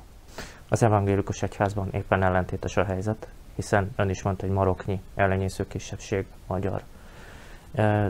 Az 0.69 0.83
evangélikus 0.83 1.43
egyházban 1.43 1.89
éppen 1.91 2.23
ellentétes 2.23 2.77
a 2.77 2.83
helyzet, 2.83 3.27
hiszen 3.55 3.91
ön 3.95 4.09
is 4.09 4.21
mondta, 4.21 4.45
hogy 4.45 4.55
maroknyi 4.55 5.01
ellenyésző 5.15 5.67
kisebbség 5.67 6.25
magyar. 6.47 6.81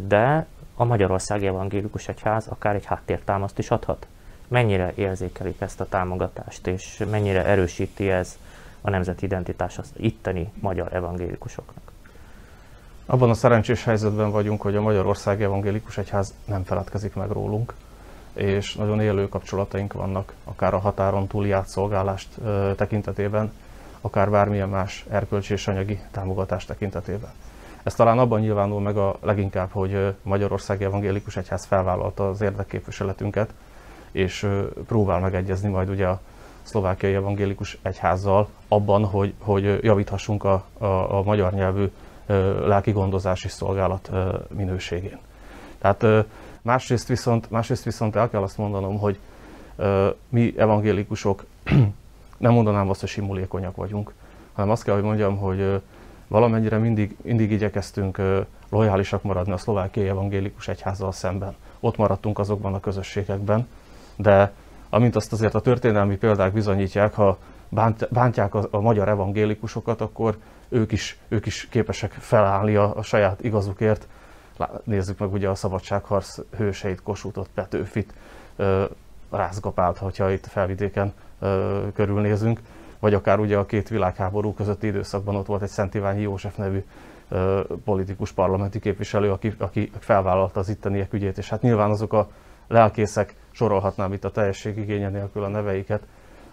De 0.08 0.45
a 0.75 0.84
Magyarországi 0.84 1.47
Evangélikus 1.47 2.08
Egyház 2.08 2.47
akár 2.47 2.75
egy 2.75 2.86
háttértámaszt 2.86 3.60
is 3.60 3.71
adhat. 3.71 4.08
Mennyire 4.47 4.91
érzékelik 4.95 5.62
ezt 5.62 5.79
a 5.79 5.89
támogatást, 5.89 6.67
és 6.67 7.03
mennyire 7.12 7.45
erősíti 7.45 8.10
ez 8.10 8.38
a 8.82 8.89
nemzeti 8.89 9.25
identitás 9.25 9.77
az 9.77 9.91
itteni 9.97 10.51
magyar 10.60 10.93
evangélikusoknak? 10.93 11.91
Abban 13.06 13.29
a 13.29 13.34
szerencsés 13.34 13.84
helyzetben 13.84 14.32
vagyunk, 14.32 14.62
hogy 14.62 14.75
a 14.75 14.82
Magyarországi 14.82 15.43
Evangélikus 15.43 15.97
Egyház 15.97 16.34
nem 16.45 16.63
feledkezik 16.63 17.15
meg 17.15 17.29
rólunk, 17.29 17.73
és 18.34 18.75
nagyon 18.75 19.01
élő 19.01 19.29
kapcsolataink 19.29 19.93
vannak, 19.93 20.34
akár 20.43 20.73
a 20.73 20.79
határon 20.79 21.27
túli 21.27 21.51
átszolgálást 21.51 22.29
tekintetében, 22.75 23.51
akár 24.06 24.30
bármilyen 24.30 24.70
más 24.70 25.06
erkölcsi 25.10 25.54
és 25.54 25.68
anyagi 25.68 26.00
támogatás 26.12 26.66
tekintetében. 26.66 27.32
Ez 27.84 27.96
talán 27.96 28.20
abban 28.20 28.39
nyilvánul 28.39 28.82
meg 28.82 28.98
a 28.98 29.16
leginkább, 29.22 29.70
hogy 29.72 30.13
Magyarországi 30.22 30.84
Evangélikus 30.84 31.38
Egyház 31.38 31.66
felvállalta 31.66 32.30
az 32.30 32.42
érdekképviseletünket, 32.42 33.54
és 34.12 34.48
próbál 34.88 35.20
megegyezni 35.20 35.70
majd 35.70 35.89
ugye 35.89 36.08
a 36.08 36.20
szlovákiai 36.62 37.13
evangélikus 37.13 37.78
egyházzal 37.82 38.50
abban, 38.68 39.06
hogy, 39.06 39.34
hogy 39.39 39.84
javíthassunk 39.84 40.44
a, 40.44 40.66
a, 40.78 40.86
a 41.18 41.24
magyar 41.24 41.54
nyelvű 41.54 41.92
lelki 42.66 42.92
gondozási 42.92 43.48
szolgálat 43.48 44.12
minőségén. 44.56 45.20
Tehát 45.78 46.26
másrészt 46.62 47.08
viszont, 47.08 47.52
másrészt 47.52 47.84
viszont 47.84 48.16
el 48.16 48.30
kell 48.30 48.42
azt 48.42 48.58
mondanom, 48.58 49.00
hogy 49.00 49.20
mi 50.30 50.54
evangélikusok 50.58 51.46
nem 52.43 52.53
mondanám 52.53 52.89
azt, 52.89 52.99
hogy 52.99 53.10
simulékonyak 53.10 53.75
vagyunk, 53.75 54.13
hanem 54.53 54.71
azt 54.71 54.84
kell, 54.84 54.93
hogy 54.93 55.03
mondjam, 55.03 55.38
hogy 55.38 55.82
valamennyire 56.27 56.77
mindig, 56.77 57.15
mindig 57.21 57.51
igyekeztünk 57.51 58.21
lojálisak 58.69 59.23
maradni 59.23 59.51
a 59.51 59.58
szlovákiai 59.58 60.08
evangélikus 60.08 60.67
egyházzal 60.67 61.12
szemben. 61.12 61.56
Ott 61.79 61.97
maradtunk 61.97 62.39
azokban 62.39 62.73
a 62.73 62.79
közösségekben, 62.79 63.67
de 64.15 64.51
amint 64.89 65.15
azt 65.15 65.32
azért 65.32 65.53
a 65.56 65.62
történelmi 65.62 66.17
példák 66.17 66.53
bizonyítják, 66.53 67.13
ha 67.13 67.38
bánt, 67.69 68.08
bántják 68.12 68.56
a, 68.56 68.67
a 68.71 68.79
magyar 68.79 69.10
evangélikusokat, 69.10 70.01
akkor 70.01 70.38
ők 70.69 70.91
is, 70.91 71.17
ők 71.27 71.45
is 71.45 71.67
képesek 71.69 72.12
felállni 72.12 72.75
a, 72.75 72.95
a 72.95 73.01
saját 73.01 73.43
igazukért. 73.43 74.08
Nézzük 74.84 75.19
meg 75.19 75.34
ugye 75.34 75.49
a 75.49 75.56
szabadságharc 75.56 76.39
hőseit, 76.58 77.03
Kossuthot, 77.03 77.49
Petőfit, 77.53 78.13
Rázgapált, 79.29 79.97
hogyha 79.97 80.32
itt 80.32 80.47
felvidéken 80.47 81.13
körülnézünk, 81.93 82.60
vagy 82.99 83.13
akár 83.13 83.39
ugye 83.39 83.58
a 83.58 83.65
két 83.65 83.89
világháború 83.89 84.53
közötti 84.53 84.88
időszakban 84.88 85.36
ott 85.36 85.45
volt 85.45 85.62
egy 85.62 85.69
Szent 85.69 85.93
Iványi 85.93 86.21
József 86.21 86.56
nevű 86.56 86.84
politikus 87.84 88.32
parlamenti 88.32 88.79
képviselő, 88.79 89.32
aki, 89.32 89.53
aki 89.58 89.91
felvállalta 89.99 90.60
az 90.60 90.69
itteniek 90.69 91.13
ügyét, 91.13 91.38
és 91.38 91.49
hát 91.49 91.62
nyilván 91.62 91.89
azok 91.89 92.13
a 92.13 92.29
lelkészek, 92.67 93.36
sorolhatnám 93.51 94.13
itt 94.13 94.25
a 94.25 94.32
teljesség 94.32 94.77
igénye 94.77 95.10
nélkül 95.10 95.43
a 95.43 95.47
neveiket, 95.47 96.03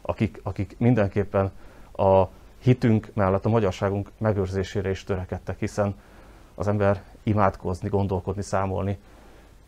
akik, 0.03 0.41
akik 0.43 0.75
mindenképpen 0.79 1.51
a 1.97 2.25
hitünk 2.59 3.11
mellett 3.15 3.45
a 3.45 3.49
magyarságunk 3.49 4.11
megőrzésére 4.19 4.91
is 4.91 5.05
törekedtek, 5.05 5.59
hiszen 5.59 5.95
az 6.55 6.69
ember 6.69 7.03
imádkozni, 7.23 7.89
gondolkodni, 7.89 8.43
számolni 8.43 8.99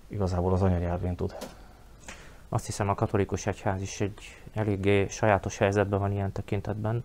igazából 0.09 0.53
az 0.53 0.63
anyanyelvén 0.63 1.15
tud. 1.15 1.35
Azt 2.53 2.67
hiszem 2.67 2.89
a 2.89 2.95
katolikus 2.95 3.47
egyház 3.47 3.83
is 3.83 4.01
egy 4.01 4.21
eléggé 4.55 5.07
sajátos 5.07 5.59
helyzetben 5.59 5.99
van 5.99 6.13
ilyen 6.13 6.33
tekintetben. 6.33 7.05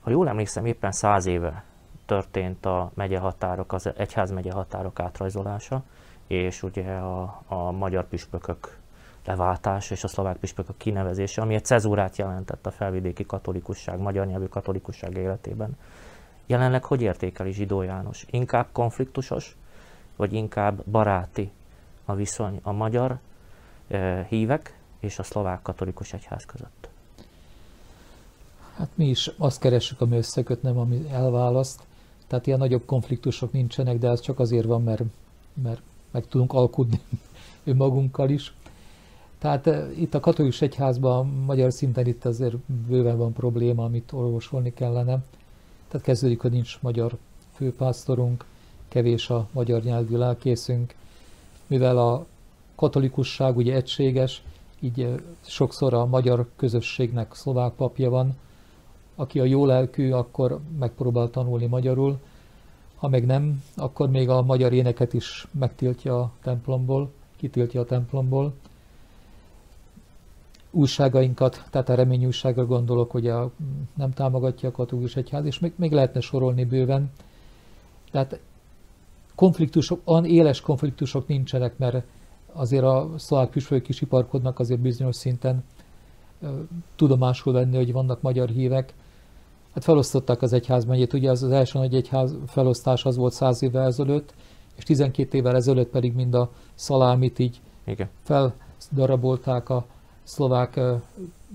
Ha 0.00 0.10
jól 0.10 0.28
emlékszem, 0.28 0.64
éppen 0.64 0.92
száz 0.92 1.26
éve 1.26 1.64
történt 2.06 2.66
a 2.66 2.90
megye 2.94 3.18
határok, 3.18 3.72
az 3.72 3.90
egyház 3.96 4.30
megye 4.30 4.52
határok 4.52 5.00
átrajzolása, 5.00 5.82
és 6.26 6.62
ugye 6.62 6.92
a, 6.92 7.42
a 7.46 7.70
magyar 7.70 8.08
püspökök 8.08 8.78
leváltása 9.24 9.94
és 9.94 10.04
a 10.04 10.08
szlovák 10.08 10.36
püspökök 10.36 10.76
kinevezése, 10.76 11.42
ami 11.42 11.54
egy 11.54 11.64
cezúrát 11.64 12.16
jelentett 12.16 12.66
a 12.66 12.70
felvidéki 12.70 13.26
katolikusság, 13.26 13.98
magyar 13.98 14.26
nyelvű 14.26 14.46
katolikusság 14.46 15.16
életében. 15.16 15.76
Jelenleg 16.46 16.84
hogy 16.84 17.02
értékeli 17.02 17.52
Zsidó 17.52 17.82
János? 17.82 18.26
Inkább 18.30 18.66
konfliktusos, 18.72 19.56
vagy 20.16 20.32
inkább 20.32 20.84
baráti 20.84 21.52
a 22.04 22.14
viszony 22.14 22.60
a 22.62 22.72
magyar 22.72 23.18
hívek 24.28 24.78
és 25.00 25.18
a 25.18 25.22
szlovák 25.22 25.62
katolikus 25.62 26.12
egyház 26.12 26.44
között? 26.44 26.88
Hát 28.76 28.88
mi 28.94 29.08
is 29.08 29.30
azt 29.36 29.60
keressük, 29.60 30.00
ami 30.00 30.16
összeköt, 30.16 30.62
nem 30.62 30.78
ami 30.78 31.08
elválaszt. 31.10 31.82
Tehát 32.26 32.46
ilyen 32.46 32.58
nagyobb 32.58 32.84
konfliktusok 32.84 33.52
nincsenek, 33.52 33.98
de 33.98 34.08
ez 34.08 34.20
csak 34.20 34.38
azért 34.38 34.66
van, 34.66 34.82
mert, 34.82 35.02
mert 35.62 35.80
meg 36.10 36.26
tudunk 36.28 36.52
alkudni 36.52 37.00
önmagunkkal 37.64 38.30
is. 38.30 38.54
Tehát 39.38 39.66
itt 39.98 40.14
a 40.14 40.20
katolikus 40.20 40.62
egyházban, 40.62 41.26
magyar 41.26 41.72
szinten 41.72 42.06
itt 42.06 42.24
azért 42.24 42.56
bőven 42.86 43.16
van 43.16 43.32
probléma, 43.32 43.84
amit 43.84 44.12
orvosolni 44.12 44.74
kellene. 44.74 45.22
Tehát 45.88 46.06
kezdődik, 46.06 46.40
hogy 46.40 46.50
nincs 46.50 46.78
magyar 46.80 47.16
főpásztorunk, 47.54 48.44
kevés 48.88 49.30
a 49.30 49.48
magyar 49.52 49.82
nyelvű 49.82 50.16
lelkészünk, 50.16 50.94
mivel 51.66 51.98
a 51.98 52.26
katolikusság 52.76 53.56
ugye 53.56 53.74
egységes, 53.74 54.42
így 54.80 55.14
sokszor 55.40 55.94
a 55.94 56.06
magyar 56.06 56.48
közösségnek 56.56 57.34
szlovák 57.34 57.72
papja 57.72 58.10
van, 58.10 58.36
aki 59.14 59.40
a 59.40 59.44
jó 59.44 59.66
lelkű, 59.66 60.10
akkor 60.10 60.60
megpróbál 60.78 61.30
tanulni 61.30 61.66
magyarul, 61.66 62.18
ha 62.96 63.08
meg 63.08 63.26
nem, 63.26 63.62
akkor 63.76 64.10
még 64.10 64.28
a 64.28 64.42
magyar 64.42 64.72
éneket 64.72 65.12
is 65.12 65.46
megtiltja 65.50 66.18
a 66.20 66.32
templomból, 66.42 67.10
kitiltja 67.36 67.80
a 67.80 67.84
templomból. 67.84 68.52
Újságainkat, 70.70 71.64
tehát 71.70 71.88
a 71.88 71.94
remény 71.94 72.24
újságra 72.24 72.66
gondolok, 72.66 73.10
hogy 73.10 73.26
a, 73.26 73.50
nem 73.94 74.12
támogatja 74.12 74.68
a 74.68 74.72
katolikus 74.72 75.16
egyház, 75.16 75.44
és 75.44 75.58
még, 75.58 75.72
még 75.76 75.92
lehetne 75.92 76.20
sorolni 76.20 76.64
bőven. 76.64 77.10
Tehát 78.10 78.40
konfliktusok, 79.34 80.00
olyan 80.04 80.24
éles 80.24 80.60
konfliktusok 80.60 81.26
nincsenek, 81.26 81.78
mert 81.78 82.06
azért 82.56 82.84
a 82.84 83.10
szlovák 83.16 83.50
püspökök 83.50 83.88
is 83.88 84.00
iparkodnak 84.00 84.58
azért 84.58 84.80
bizonyos 84.80 85.16
szinten 85.16 85.64
tudomásul 86.96 87.52
venni, 87.52 87.76
hogy 87.76 87.92
vannak 87.92 88.22
magyar 88.22 88.48
hívek, 88.48 88.94
hát 89.74 89.84
felosztották 89.84 90.42
az 90.42 90.52
egyházmegyét, 90.52 91.12
ugye 91.12 91.30
az, 91.30 91.42
az 91.42 91.50
első 91.50 91.78
nagy 91.78 91.94
egyház 91.94 92.36
felosztás 92.46 93.04
az 93.04 93.16
volt 93.16 93.32
száz 93.32 93.62
évvel 93.62 93.86
ezelőtt, 93.86 94.34
és 94.76 94.84
12 94.84 95.36
évvel 95.36 95.56
ezelőtt 95.56 95.90
pedig 95.90 96.14
mind 96.14 96.34
a 96.34 96.50
szalámit 96.74 97.38
így 97.38 97.60
Igen. 97.84 98.08
feldarabolták 98.22 99.68
a 99.68 99.86
szlovák 100.22 100.80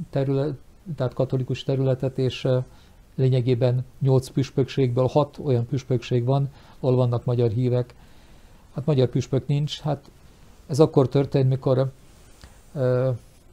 terület, 0.09 0.53
tehát 0.95 1.13
katolikus 1.13 1.63
területet, 1.63 2.17
és 2.17 2.47
lényegében 3.15 3.85
8 3.99 4.29
püspökségből 4.29 5.07
6 5.07 5.37
olyan 5.43 5.65
püspökség 5.65 6.25
van, 6.25 6.49
ahol 6.79 6.95
vannak 6.95 7.25
magyar 7.25 7.49
hívek. 7.49 7.95
Hát 8.73 8.85
magyar 8.85 9.07
püspök 9.07 9.47
nincs, 9.47 9.79
hát 9.79 10.11
ez 10.71 10.79
akkor 10.79 11.09
történt, 11.09 11.49
mikor 11.49 11.91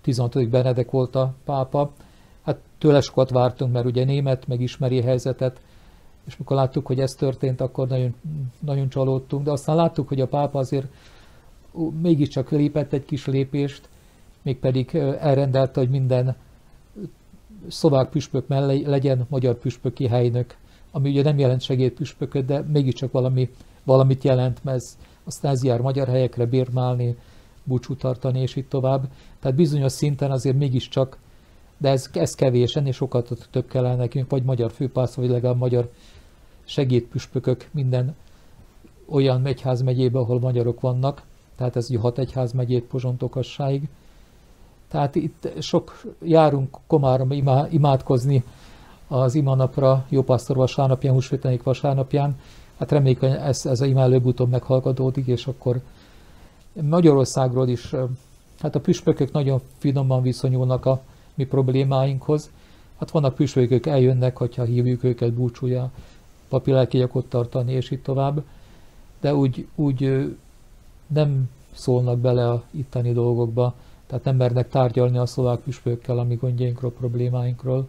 16. 0.02 0.48
Benedek 0.48 0.90
volt 0.90 1.14
a 1.14 1.34
pápa, 1.44 1.90
Hát 2.48 2.58
tőle 2.78 3.00
sokat 3.00 3.30
vártunk, 3.30 3.72
mert 3.72 3.86
ugye 3.86 4.04
német, 4.04 4.46
meg 4.46 4.60
ismeri 4.60 4.98
a 4.98 5.02
helyzetet, 5.02 5.60
és 6.24 6.36
mikor 6.36 6.56
láttuk, 6.56 6.86
hogy 6.86 7.00
ez 7.00 7.12
történt, 7.12 7.60
akkor 7.60 7.88
nagyon, 7.88 8.14
nagyon 8.58 8.88
csalódtunk, 8.88 9.44
de 9.44 9.50
aztán 9.50 9.76
láttuk, 9.76 10.08
hogy 10.08 10.20
a 10.20 10.26
pápa 10.26 10.58
azért 10.58 10.86
mégiscsak 12.00 12.50
lépett 12.50 12.92
egy 12.92 13.04
kis 13.04 13.26
lépést, 13.26 13.88
mégpedig 14.42 14.94
elrendelte, 15.20 15.80
hogy 15.80 15.90
minden 15.90 16.36
szlovák 17.68 18.08
püspök 18.08 18.46
mellé 18.46 18.84
legyen 18.84 19.26
magyar 19.28 19.54
püspöki 19.54 20.06
helynök, 20.06 20.56
ami 20.90 21.08
ugye 21.10 21.22
nem 21.22 21.38
jelent 21.38 21.60
segédpüspököt, 21.60 22.44
de 22.44 22.64
mégiscsak 22.72 23.12
valami, 23.12 23.50
valamit 23.84 24.24
jelent, 24.24 24.64
mert 24.64 24.76
ez 24.76 24.98
jár 25.62 25.80
magyar 25.80 26.08
helyekre 26.08 26.46
bérmálni, 26.46 27.16
búcsú 27.64 27.96
tartani, 27.96 28.40
és 28.40 28.56
itt 28.56 28.68
tovább. 28.68 29.08
Tehát 29.40 29.56
bizonyos 29.56 29.92
szinten 29.92 30.30
azért 30.30 30.56
mégiscsak, 30.56 31.18
de 31.76 31.88
ez, 31.88 32.10
ez 32.12 32.34
kevés, 32.34 32.76
ennél 32.76 32.92
sokat 32.92 33.48
több 33.50 33.68
kellene 33.68 33.96
nekünk, 33.96 34.30
vagy 34.30 34.42
magyar 34.42 34.70
főpásztor, 34.70 35.24
vagy 35.24 35.32
legalább 35.32 35.58
magyar 35.58 35.90
segédpüspökök 36.64 37.68
minden 37.70 38.16
olyan 39.08 39.46
egyház 39.46 39.82
megyébe, 39.82 40.18
ahol 40.18 40.40
magyarok 40.40 40.80
vannak, 40.80 41.22
tehát 41.56 41.76
ez 41.76 41.94
hat 42.00 42.18
egyház 42.18 42.52
megyét 42.52 42.84
Pozsontokassáig. 42.84 43.88
Tehát 44.88 45.14
itt 45.14 45.52
sok 45.60 46.02
járunk 46.22 46.76
Komárom 46.86 47.32
imá, 47.32 47.66
imádkozni 47.70 48.44
az 49.08 49.34
imanapra, 49.34 50.06
jópásztor 50.08 50.56
vasárnapján, 50.56 51.14
húsvétenék 51.14 51.62
vasárnapján. 51.62 52.40
Hát 52.78 52.90
reméljük, 52.90 53.20
hogy 53.20 53.30
ez, 53.30 53.66
ez 53.66 53.80
a 53.80 53.84
imá 53.84 54.02
előbb-utóbb 54.02 54.50
meghallgatódik, 54.50 55.26
és 55.26 55.46
akkor 55.46 55.80
Magyarországról 56.72 57.68
is, 57.68 57.94
hát 58.58 58.74
a 58.74 58.80
püspökök 58.80 59.32
nagyon 59.32 59.60
finoman 59.78 60.22
viszonyulnak 60.22 60.86
a 60.86 61.02
mi 61.34 61.44
problémáinkhoz. 61.44 62.50
Hát 62.98 63.10
vannak 63.10 63.34
püspökök, 63.34 63.86
eljönnek, 63.86 64.36
hogyha 64.36 64.64
hívjuk 64.64 65.04
őket 65.04 65.32
búcsúja, 65.32 65.90
papilelkiakot 66.48 67.28
tartani, 67.28 67.72
és 67.72 67.90
így 67.90 68.02
tovább. 68.02 68.42
De 69.20 69.34
úgy, 69.34 69.66
úgy 69.74 70.28
nem 71.06 71.50
szólnak 71.72 72.18
bele 72.18 72.50
a 72.50 72.62
itteni 72.70 73.12
dolgokba, 73.12 73.74
tehát 74.06 74.24
nem 74.24 74.36
mernek 74.36 74.68
tárgyalni 74.68 75.18
a 75.18 75.26
szlovák 75.26 75.58
püspökkel 75.58 76.18
a 76.18 76.26
gondjainkról, 76.26 76.92
problémáinkról. 76.92 77.86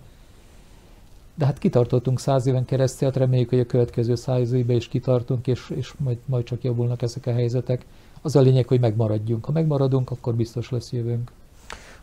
De 1.39 1.45
hát 1.45 1.57
kitartottunk 1.57 2.19
száz 2.19 2.45
éven 2.45 2.65
keresztül, 2.65 3.07
hát 3.07 3.17
reméljük, 3.17 3.49
hogy 3.49 3.59
a 3.59 3.65
következő 3.65 4.15
száz 4.15 4.51
évben 4.51 4.75
is 4.75 4.87
kitartunk, 4.87 5.47
és, 5.47 5.69
és 5.75 5.93
majd, 5.97 6.17
majd 6.25 6.43
csak 6.43 6.63
javulnak 6.63 7.01
ezek 7.01 7.25
a 7.25 7.31
helyzetek. 7.31 7.85
Az 8.21 8.35
a 8.35 8.39
lényeg, 8.41 8.67
hogy 8.67 8.79
megmaradjunk. 8.79 9.45
Ha 9.45 9.51
megmaradunk, 9.51 10.11
akkor 10.11 10.35
biztos 10.35 10.69
lesz 10.69 10.91
jövőnk. 10.91 11.31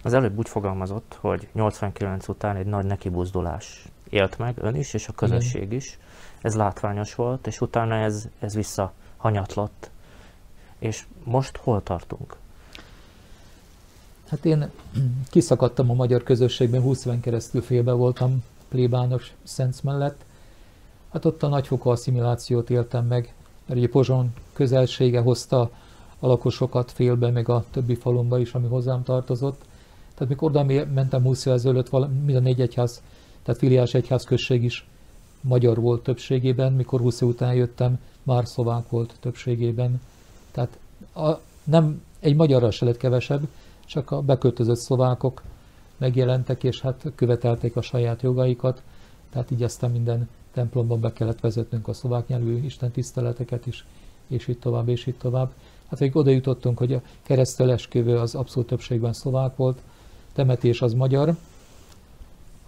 Az 0.03 0.13
előbb 0.13 0.39
úgy 0.39 0.49
fogalmazott, 0.49 1.19
hogy 1.21 1.49
89 1.53 2.29
után 2.29 2.57
egy 2.57 2.67
nagy 2.67 2.85
nekibuzdulás 2.85 3.85
élt 4.09 4.39
meg 4.39 4.55
ön 4.59 4.75
is, 4.75 4.95
és 4.95 5.09
a 5.09 5.13
közösség 5.13 5.63
Igen. 5.63 5.77
is. 5.77 5.99
Ez 6.41 6.55
látványos 6.55 7.15
volt, 7.15 7.47
és 7.47 7.61
utána 7.61 7.95
ez, 7.95 8.29
ez 8.39 8.55
visszahanyatlott. 8.55 9.91
És 10.79 11.05
most 11.25 11.57
hol 11.57 11.83
tartunk? 11.83 12.37
Hát 14.29 14.45
én 14.45 14.71
kiszakadtam 15.31 15.91
a 15.91 15.95
magyar 15.95 16.23
közösségben, 16.23 16.83
20 16.83 17.05
éven 17.05 17.21
keresztül 17.21 17.63
félbe 17.63 17.93
voltam 17.93 18.43
plébános 18.69 19.35
Szent 19.43 19.83
mellett. 19.83 20.25
Hát 21.13 21.25
ott 21.25 21.43
a 21.43 21.49
nagyfokú 21.49 21.91
asszimilációt 21.91 22.71
éltem 22.71 23.07
meg, 23.07 23.35
mert 23.67 23.79
ugye 23.81 23.89
Pozson 23.89 24.35
közelsége 24.53 25.21
hozta 25.21 25.71
a 26.19 26.27
lakosokat 26.27 26.93
félbe, 26.93 27.31
meg 27.31 27.49
a 27.49 27.65
többi 27.71 27.95
falumba 27.95 28.39
is, 28.39 28.55
ami 28.55 28.67
hozzám 28.67 29.03
tartozott. 29.03 29.65
Tehát 30.15 30.29
mikor 30.29 30.51
oda 30.51 30.65
mentem 30.95 31.23
20 31.23 31.41
évvel 31.45 31.59
ezelőtt, 31.59 31.91
mind 32.25 32.37
a 32.37 32.41
négy 32.41 32.61
egyház, 32.61 33.03
tehát 33.43 33.61
filiás 33.61 33.95
egyház 33.95 34.25
község 34.25 34.65
is 34.65 34.89
magyar 35.41 35.81
volt 35.81 36.03
többségében, 36.03 36.73
mikor 36.73 37.01
20 37.01 37.21
év 37.21 37.29
után 37.29 37.55
jöttem, 37.55 37.99
már 38.23 38.47
szlovák 38.47 38.89
volt 38.89 39.15
többségében. 39.21 40.01
Tehát 40.51 40.79
a, 41.15 41.41
nem 41.65 42.03
egy 42.21 42.37
magyarra 42.37 42.71
se 42.71 42.85
lett 42.85 42.97
kevesebb, 42.97 43.49
csak 43.87 44.11
a 44.11 44.21
beköltözött 44.21 44.79
szlovákok 44.79 45.43
megjelentek, 45.97 46.65
és 46.65 46.81
hát 46.81 47.13
követelték 47.15 47.77
a 47.77 47.83
saját 47.83 48.23
jogaikat, 48.23 48.83
tehát 49.31 49.51
így 49.51 49.63
aztán 49.63 49.91
minden 49.91 50.29
templomban 50.53 51.01
be 51.01 51.13
kellett 51.13 51.41
vezetnünk 51.41 51.89
a 51.89 51.93
szlovák 51.93 52.27
nyelvű 52.27 52.65
Isten 52.65 52.91
tiszteleteket 52.91 53.67
is, 53.67 53.87
és 54.27 54.49
így 54.49 54.59
tovább, 54.59 54.89
és 54.89 55.07
így 55.07 55.17
tovább. 55.17 55.53
Hát 55.91 56.01
még 56.01 56.17
oda 56.17 56.31
jutottunk, 56.31 56.79
hogy 56.79 56.93
a 56.93 57.03
kereszteleskövő 57.23 58.19
az 58.19 58.35
abszolút 58.35 58.69
többségben 58.69 59.13
szlovák 59.13 59.57
volt, 59.57 59.81
temetés 60.33 60.83
az 60.83 60.93
magyar, 60.93 61.37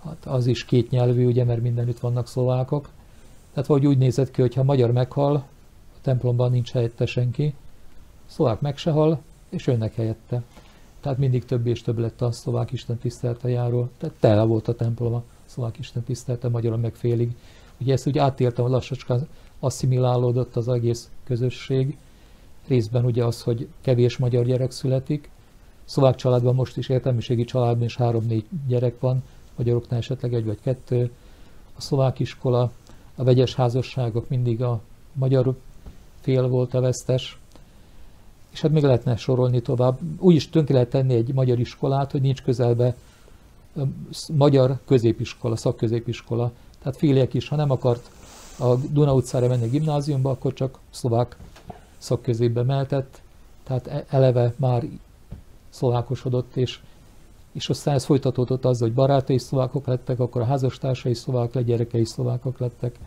hát 0.05 0.27
az 0.27 0.47
is 0.47 0.65
két 0.65 0.91
nyelvű, 0.91 1.27
ugye, 1.27 1.45
mert 1.45 1.63
mindenütt 1.63 1.99
vannak 1.99 2.29
szlovákok. 2.29 2.89
Tehát 3.53 3.69
vagy 3.69 3.87
úgy 3.87 3.99
nézett 3.99 4.31
ki, 4.31 4.41
hogy 4.41 4.55
ha 4.55 4.63
magyar 4.63 4.93
meghal, 4.93 5.35
a 5.35 6.01
templomban 6.01 6.51
nincs 6.51 6.71
helyette 6.71 7.07
senki, 7.07 7.55
szlovák 8.27 8.61
meg 8.61 8.77
se 8.77 8.91
hal, 8.91 9.21
és 9.49 9.67
önnek 9.67 9.95
helyette. 9.95 10.43
Tehát 11.01 11.19
mindig 11.19 11.45
több 11.45 11.67
és 11.67 11.83
több 11.83 11.99
lett 11.99 12.23
a 12.23 12.33
szlovák 12.33 12.73
Isten 12.73 12.99
tisztelte 12.99 13.49
járó. 13.49 13.89
Tehát 13.99 14.17
tele 14.21 14.43
volt 14.43 14.69
a 14.69 14.75
templom 14.75 15.15
a 15.15 15.23
szlovák 15.45 15.79
Isten 15.79 16.03
tisztelte, 16.03 16.49
magyarul 16.49 16.79
meg 16.79 16.95
félig. 16.95 17.37
Ugye 17.81 17.93
ezt 17.93 18.07
úgy 18.07 18.19
átéltem, 18.19 18.65
hogy 18.65 18.73
lassacskán 18.73 19.29
asszimilálódott 19.61 20.57
az 20.57 20.69
egész 20.69 21.11
közösség. 21.25 21.97
Részben 22.67 23.05
ugye 23.05 23.25
az, 23.25 23.43
hogy 23.43 23.69
kevés 23.81 24.17
magyar 24.17 24.45
gyerek 24.45 24.71
születik. 24.71 25.31
Szlovák 25.85 26.15
családban 26.15 26.55
most 26.55 26.77
is 26.77 26.89
értelmiségi 26.89 27.45
családban 27.45 27.85
is 27.85 27.97
három-négy 27.97 28.45
gyerek 28.67 29.01
van, 29.01 29.23
magyaroknál 29.57 29.99
esetleg 29.99 30.35
egy 30.35 30.45
vagy 30.45 30.61
kettő. 30.61 31.11
A 31.77 31.81
szlovák 31.81 32.19
iskola, 32.19 32.73
a 33.15 33.25
vegyes 33.25 33.55
házasságok 33.55 34.29
mindig 34.29 34.63
a 34.63 34.81
magyar 35.13 35.57
fél 36.21 36.49
volt 36.49 36.75
a 36.75 36.81
vesztes, 36.81 37.38
és 38.59 38.65
hát 38.65 38.73
még 38.73 38.83
lehetne 38.83 39.17
sorolni 39.17 39.61
tovább. 39.61 39.99
Úgy 40.19 40.35
is 40.35 40.51
tönkre 40.51 40.75
lehet 40.75 40.91
tenni 40.91 41.15
egy 41.15 41.35
magyar 41.35 41.59
iskolát, 41.59 42.11
hogy 42.11 42.21
nincs 42.21 42.43
közelbe 42.43 42.97
magyar 44.33 44.79
középiskola, 44.87 45.57
szakközépiskola. 45.57 46.53
Tehát 46.83 46.99
félek 46.99 47.35
is, 47.35 47.49
ha 47.49 47.57
nem 47.57 47.71
akart 47.71 48.11
a 48.59 48.75
Duna 48.75 49.15
utcára 49.15 49.49
menni 49.49 49.65
a 49.65 49.69
gimnáziumba, 49.69 50.31
akkor 50.31 50.53
csak 50.53 50.79
szlovák 50.91 51.37
szakközépbe 51.99 52.63
mehetett, 52.63 53.21
tehát 53.63 53.87
e- 53.87 54.05
eleve 54.09 54.55
már 54.57 54.85
szlovákosodott, 55.69 56.57
és, 56.57 56.81
és 57.53 57.69
aztán 57.69 57.95
ez 57.95 58.05
folytatódott 58.05 58.65
azzal, 58.65 58.89
hogy 58.89 58.97
barátai 58.97 59.39
szlovákok 59.39 59.87
lettek, 59.87 60.21
akkor 60.21 60.41
a 60.41 60.45
házastársai 60.45 61.15
szlovák 61.15 61.55
lett, 61.55 61.65
gyerekei 61.65 62.05
szlovákok 62.05 62.59
lettek. 62.59 62.99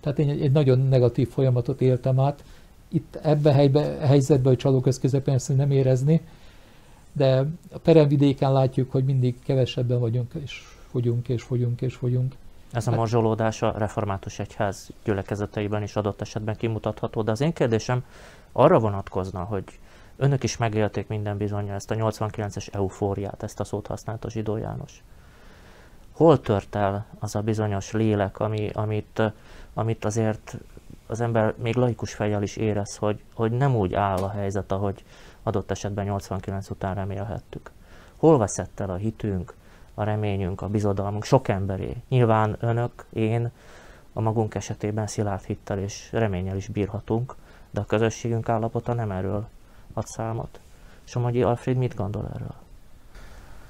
Tehát 0.00 0.18
én 0.18 0.28
egy 0.28 0.52
nagyon 0.52 0.78
negatív 0.78 1.28
folyamatot 1.28 1.80
éltem 1.80 2.20
át, 2.20 2.44
itt 2.92 3.18
ebbe 3.22 3.50
a 3.50 3.52
helybe, 3.52 3.98
a 4.02 4.06
helyzetbe, 4.06 4.48
hogy 4.48 4.58
csalóköz 4.58 4.98
közepén 4.98 5.34
ezt 5.34 5.56
nem 5.56 5.70
érezni, 5.70 6.20
de 7.12 7.46
a 7.72 7.78
peremvidéken 7.78 8.52
látjuk, 8.52 8.90
hogy 8.90 9.04
mindig 9.04 9.34
kevesebben 9.42 10.00
vagyunk, 10.00 10.32
és 10.42 10.62
fogyunk, 10.90 11.28
és 11.28 11.42
fogyunk, 11.42 11.80
és 11.80 11.94
fogyunk. 11.94 12.34
Ez 12.72 12.86
a 12.86 12.90
hát- 12.90 12.98
mazsolódás 12.98 13.62
a 13.62 13.74
református 13.76 14.38
egyház 14.38 14.90
gyülekezeteiben 15.04 15.82
is 15.82 15.96
adott 15.96 16.20
esetben 16.20 16.56
kimutatható, 16.56 17.22
de 17.22 17.30
az 17.30 17.40
én 17.40 17.52
kérdésem 17.52 18.04
arra 18.52 18.78
vonatkozna, 18.78 19.42
hogy 19.42 19.64
önök 20.16 20.42
is 20.42 20.56
megélték 20.56 21.08
minden 21.08 21.36
bizonyja 21.36 21.74
ezt 21.74 21.90
a 21.90 21.94
89-es 21.94 22.74
eufóriát, 22.74 23.42
ezt 23.42 23.60
a 23.60 23.64
szót 23.64 23.86
használta 23.86 24.30
Zsidó 24.30 24.56
János. 24.56 25.02
Hol 26.12 26.40
tört 26.40 26.74
el 26.74 27.06
az 27.18 27.34
a 27.34 27.40
bizonyos 27.40 27.92
lélek, 27.92 28.38
ami, 28.38 28.70
amit, 28.72 29.22
amit 29.74 30.04
azért 30.04 30.56
az 31.12 31.20
ember 31.20 31.54
még 31.56 31.74
laikus 31.74 32.14
fejjel 32.14 32.42
is 32.42 32.56
érez, 32.56 32.96
hogy, 32.96 33.22
hogy 33.34 33.52
nem 33.52 33.76
úgy 33.76 33.94
áll 33.94 34.22
a 34.22 34.30
helyzet, 34.30 34.72
ahogy 34.72 35.04
adott 35.42 35.70
esetben 35.70 36.04
89 36.04 36.70
után 36.70 36.94
remélhettük. 36.94 37.70
Hol 38.16 38.38
veszett 38.38 38.80
el 38.80 38.90
a 38.90 38.94
hitünk, 38.94 39.54
a 39.94 40.02
reményünk, 40.02 40.62
a 40.62 40.68
bizodalmunk 40.68 41.24
sok 41.24 41.48
emberé? 41.48 41.96
Nyilván 42.08 42.56
önök, 42.60 43.04
én 43.12 43.50
a 44.12 44.20
magunk 44.20 44.54
esetében 44.54 45.06
szilárd 45.06 45.44
hittel 45.44 45.78
és 45.78 46.08
reménnyel 46.12 46.56
is 46.56 46.68
bírhatunk, 46.68 47.34
de 47.70 47.80
a 47.80 47.84
közösségünk 47.84 48.48
állapota 48.48 48.92
nem 48.92 49.10
erről 49.10 49.48
ad 49.92 50.06
számot. 50.06 50.60
Somogyi 51.04 51.42
Alfred 51.42 51.76
mit 51.76 51.94
gondol 51.94 52.30
erről? 52.34 52.54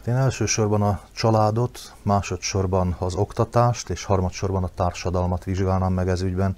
Én 0.07 0.14
elsősorban 0.14 0.83
a 0.83 1.00
családot, 1.12 1.94
másodszorban 2.02 2.96
az 2.98 3.14
oktatást 3.14 3.90
és 3.90 4.05
harmadsorban 4.05 4.64
a 4.64 4.70
társadalmat 4.74 5.44
vizsgálnám 5.44 5.92
meg 5.92 6.09
ez 6.09 6.22
ügyben. 6.22 6.57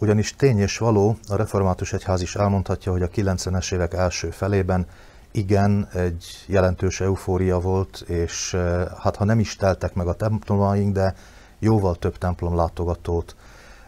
Ugyanis 0.00 0.34
tény 0.36 0.58
és 0.58 0.78
való, 0.78 1.16
a 1.28 1.36
református 1.36 1.92
egyház 1.92 2.22
is 2.22 2.36
elmondhatja, 2.36 2.92
hogy 2.92 3.02
a 3.02 3.08
90-es 3.08 3.72
évek 3.72 3.94
első 3.94 4.30
felében 4.30 4.86
igen, 5.30 5.88
egy 5.92 6.44
jelentős 6.46 7.00
eufória 7.00 7.60
volt, 7.60 8.04
és 8.06 8.54
eh, 8.54 8.86
hát 8.98 9.16
ha 9.16 9.24
nem 9.24 9.38
is 9.38 9.56
teltek 9.56 9.94
meg 9.94 10.06
a 10.06 10.14
templomaink, 10.14 10.92
de 10.92 11.14
jóval 11.58 11.96
több 11.96 12.18
templom 12.18 12.56
látogatót 12.56 13.36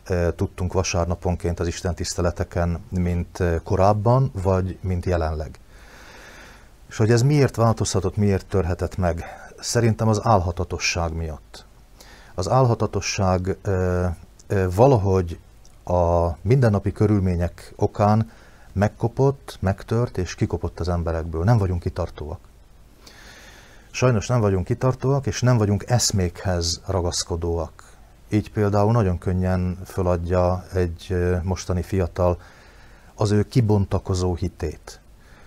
eh, 0.05 0.29
tudtunk 0.37 0.73
vasárnaponként 0.73 1.61
az 1.61 1.67
Isten 1.67 1.95
tiszteleteken, 1.95 2.85
mint 2.89 3.41
eh, 3.41 3.61
korábban, 3.65 4.31
vagy 4.43 4.79
mint 4.81 5.05
jelenleg. 5.05 5.59
És 6.89 6.97
hogy 6.97 7.11
ez 7.11 7.23
miért 7.23 7.57
változhatott, 7.57 8.17
miért 8.17 8.47
törhetett 8.47 8.97
meg? 8.97 9.25
Szerintem 9.61 10.09
az 10.09 10.21
álhatatosság 10.23 11.13
miatt. 11.13 11.65
Az 12.35 12.49
álhatatosság 12.49 13.57
valahogy 14.75 15.39
a 15.85 16.37
mindennapi 16.41 16.93
körülmények 16.93 17.73
okán 17.77 18.31
megkopott, 18.73 19.57
megtört 19.61 20.19
és 20.19 20.35
kikopott 20.35 20.81
az 20.81 20.89
emberekből. 20.89 21.45
Nem 21.45 21.59
vagyunk 21.59 21.83
kitartóak. 21.83 22.39
Sajnos 23.91 24.27
nem 24.27 24.41
vagyunk 24.41 24.65
kitartóak, 24.65 25.27
és 25.27 25.41
nem 25.41 25.57
vagyunk 25.57 25.85
eszmékhez 25.87 26.81
ragaszkodóak. 26.87 27.91
Így 28.29 28.51
például 28.51 28.93
nagyon 28.93 29.19
könnyen 29.19 29.79
föladja 29.85 30.65
egy 30.73 31.17
mostani 31.43 31.83
fiatal 31.83 32.41
az 33.15 33.31
ő 33.31 33.43
kibontakozó 33.43 34.35
hitét. 34.35 35.01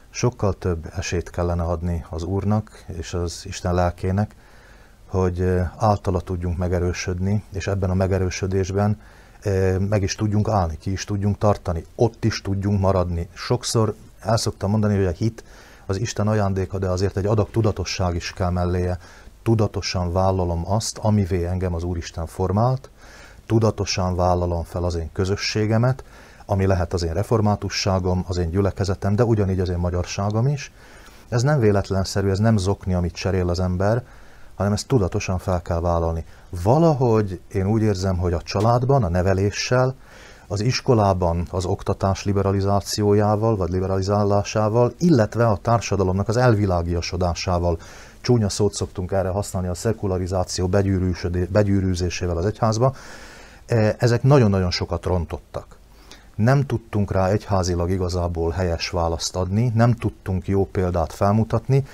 Sokkal 0.10 0.54
több 0.54 0.92
esélyt 0.96 1.30
kellene 1.30 1.64
adni 1.64 2.06
az 2.10 2.24
Úrnak 2.24 2.86
és 2.88 3.14
az 3.14 3.42
Isten 3.46 3.74
lelkének, 3.74 4.36
hogy 5.08 5.60
általa 5.78 6.22
tudjunk 6.22 6.58
megerősödni, 6.58 7.44
és 7.54 7.68
ebben 7.68 7.90
a 7.90 7.94
megerősödésben 7.94 9.00
meg 9.90 10.04
is 10.04 10.16
tudjunk 10.16 10.50
állni, 10.50 10.78
ki 10.78 10.92
is 10.92 11.04
tudjunk 11.04 11.38
tartani, 11.38 11.86
ott 11.96 12.24
is 12.26 12.42
tudjunk 12.42 12.80
maradni. 12.80 13.28
Sokszor 13.34 13.96
el 14.20 14.38
szoktam 14.38 14.70
mondani, 14.70 14.96
hogy 14.96 15.06
a 15.06 15.12
hit 15.12 15.44
az 15.86 15.98
Isten 16.00 16.28
ajándéka, 16.28 16.78
de 16.78 16.88
azért 16.90 17.18
egy 17.18 17.26
adag 17.26 17.50
tudatosság 17.52 18.16
is 18.16 18.34
kell 18.34 18.50
melléje. 18.50 18.98
Tudatosan 19.44 20.12
vállalom 20.12 20.72
azt, 20.72 20.98
amivé 20.98 21.46
engem 21.46 21.74
az 21.74 21.84
Úristen 21.84 22.26
formált, 22.26 22.90
tudatosan 23.46 24.16
vállalom 24.16 24.64
fel 24.64 24.84
az 24.84 24.96
én 24.96 25.10
közösségemet, 25.14 26.04
ami 26.46 26.66
lehet 26.66 26.94
az 26.94 27.04
én 27.04 27.14
reformátusságom, 27.14 28.26
az 28.28 28.38
én 28.38 28.50
gyülekezetem, 28.50 29.16
de 29.16 29.24
ugyanígy 29.24 29.60
az 29.60 29.70
én 29.70 29.78
magyarságom 29.78 30.48
is. 30.48 30.72
Ez 31.30 31.42
nem 31.42 31.60
véletlenszerű, 31.60 32.30
ez 32.30 32.40
nem 32.40 32.58
zokni, 32.58 32.94
amit 32.94 33.14
cserél 33.14 33.50
az 33.50 33.60
ember, 33.60 34.04
hanem 34.56 34.74
ezt 34.74 34.88
tudatosan 34.88 35.38
fel 35.38 35.62
kell 35.62 35.80
vállalni. 35.80 36.26
Valahogy 36.64 37.40
én 37.52 37.68
úgy 37.68 37.82
érzem, 37.82 38.18
hogy 38.18 38.34
a 38.34 38.42
családban, 38.42 39.04
a 39.04 39.10
neveléssel, 39.10 39.96
az 40.48 40.62
iskolában 40.62 41.48
az 41.52 41.66
oktatás 41.66 42.24
liberalizációjával, 42.24 43.56
vagy 43.56 43.70
liberalizálásával, 43.70 44.94
illetve 44.98 45.48
a 45.48 45.58
társadalomnak 45.58 46.28
az 46.28 46.38
elvilágiasodásával, 46.38 47.78
csúnya 48.22 48.50
szót 48.50 48.74
szoktunk 48.74 49.12
erre 49.12 49.30
használni, 49.30 49.68
a 49.68 49.74
szekularizáció 49.74 50.68
begyűrűzésével 51.50 52.38
az 52.38 52.46
egyházba, 52.46 52.96
e, 53.66 53.96
ezek 53.98 54.24
nagyon-nagyon 54.24 54.72
sokat 54.72 55.06
rontottak. 55.06 55.78
Nem 56.36 56.66
tudtunk 56.66 57.12
rá 57.12 57.28
egyházilag 57.30 57.90
igazából 57.90 58.52
helyes 58.52 58.90
választ 58.90 59.36
adni, 59.36 59.72
nem 59.76 59.94
tudtunk 59.94 60.48
jó 60.48 60.66
példát 60.66 61.14
felmutatni, 61.14 61.86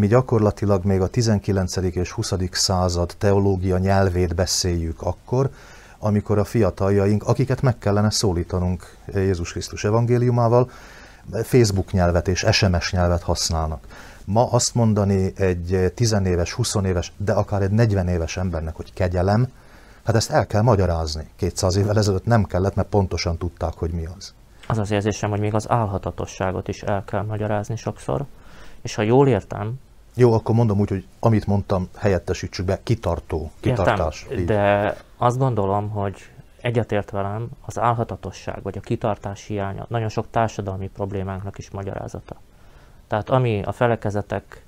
mi 0.00 0.06
gyakorlatilag 0.06 0.84
még 0.84 1.00
a 1.00 1.06
19. 1.06 1.76
és 1.76 2.10
20. 2.10 2.32
század 2.50 3.14
teológia 3.18 3.78
nyelvét 3.78 4.34
beszéljük 4.34 5.02
akkor, 5.02 5.50
amikor 5.98 6.38
a 6.38 6.44
fiataljaink, 6.44 7.22
akiket 7.22 7.62
meg 7.62 7.78
kellene 7.78 8.10
szólítanunk 8.10 8.96
Jézus 9.14 9.52
Krisztus 9.52 9.84
evangéliumával, 9.84 10.70
Facebook 11.42 11.92
nyelvet 11.92 12.28
és 12.28 12.46
SMS 12.50 12.92
nyelvet 12.92 13.22
használnak. 13.22 13.86
Ma 14.24 14.50
azt 14.50 14.74
mondani 14.74 15.32
egy 15.36 15.92
10 15.94 16.16
éves, 16.24 16.52
20 16.52 16.74
éves, 16.84 17.12
de 17.16 17.32
akár 17.32 17.62
egy 17.62 17.70
40 17.70 18.08
éves 18.08 18.36
embernek, 18.36 18.76
hogy 18.76 18.92
kegyelem, 18.92 19.48
hát 20.04 20.16
ezt 20.16 20.30
el 20.30 20.46
kell 20.46 20.62
magyarázni. 20.62 21.28
200 21.36 21.76
évvel 21.76 21.98
ezelőtt 21.98 22.26
nem 22.26 22.44
kellett, 22.44 22.74
mert 22.74 22.88
pontosan 22.88 23.38
tudták, 23.38 23.72
hogy 23.72 23.90
mi 23.90 24.06
az. 24.18 24.34
Az 24.66 24.78
az 24.78 24.90
érzésem, 24.90 25.30
hogy 25.30 25.40
még 25.40 25.54
az 25.54 25.70
álhatatosságot 25.70 26.68
is 26.68 26.82
el 26.82 27.04
kell 27.04 27.22
magyarázni 27.22 27.76
sokszor, 27.76 28.26
és 28.82 28.94
ha 28.94 29.02
jól 29.02 29.28
értem, 29.28 29.78
jó, 30.20 30.32
akkor 30.32 30.54
mondom 30.54 30.80
úgy, 30.80 30.88
hogy 30.88 31.06
amit 31.18 31.46
mondtam, 31.46 31.88
helyettesítsük 31.96 32.66
be, 32.66 32.80
kitartó, 32.82 33.50
kitartás. 33.60 34.26
Értem, 34.30 34.46
de 34.46 34.96
azt 35.16 35.38
gondolom, 35.38 35.88
hogy 35.88 36.14
egyetért 36.60 37.10
velem, 37.10 37.48
az 37.64 37.78
álhatatosság 37.78 38.62
vagy 38.62 38.76
a 38.76 38.80
kitartás 38.80 39.46
hiánya 39.46 39.86
nagyon 39.88 40.08
sok 40.08 40.26
társadalmi 40.30 40.88
problémánknak 40.88 41.58
is 41.58 41.70
magyarázata. 41.70 42.36
Tehát 43.06 43.30
ami 43.30 43.62
a 43.62 43.72
felekezetek 43.72 44.64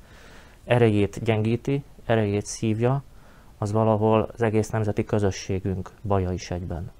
erejét 0.64 1.24
gyengíti, 1.24 1.84
erejét 2.04 2.46
szívja, 2.46 3.02
az 3.58 3.72
valahol 3.72 4.28
az 4.34 4.42
egész 4.42 4.68
nemzeti 4.68 5.04
közösségünk 5.04 5.90
baja 6.02 6.32
is 6.32 6.50
egyben. 6.50 6.90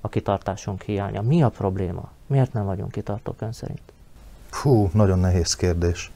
A 0.00 0.08
kitartásunk 0.08 0.82
hiánya. 0.82 1.22
Mi 1.22 1.42
a 1.42 1.48
probléma? 1.48 2.10
Miért 2.26 2.52
nem 2.52 2.64
vagyunk 2.64 2.90
kitartók 2.90 3.40
ön 3.40 3.52
szerint? 3.52 3.92
Fú, 4.50 4.90
nagyon 4.92 5.18
nehéz 5.18 5.56
kérdés. 5.56 6.10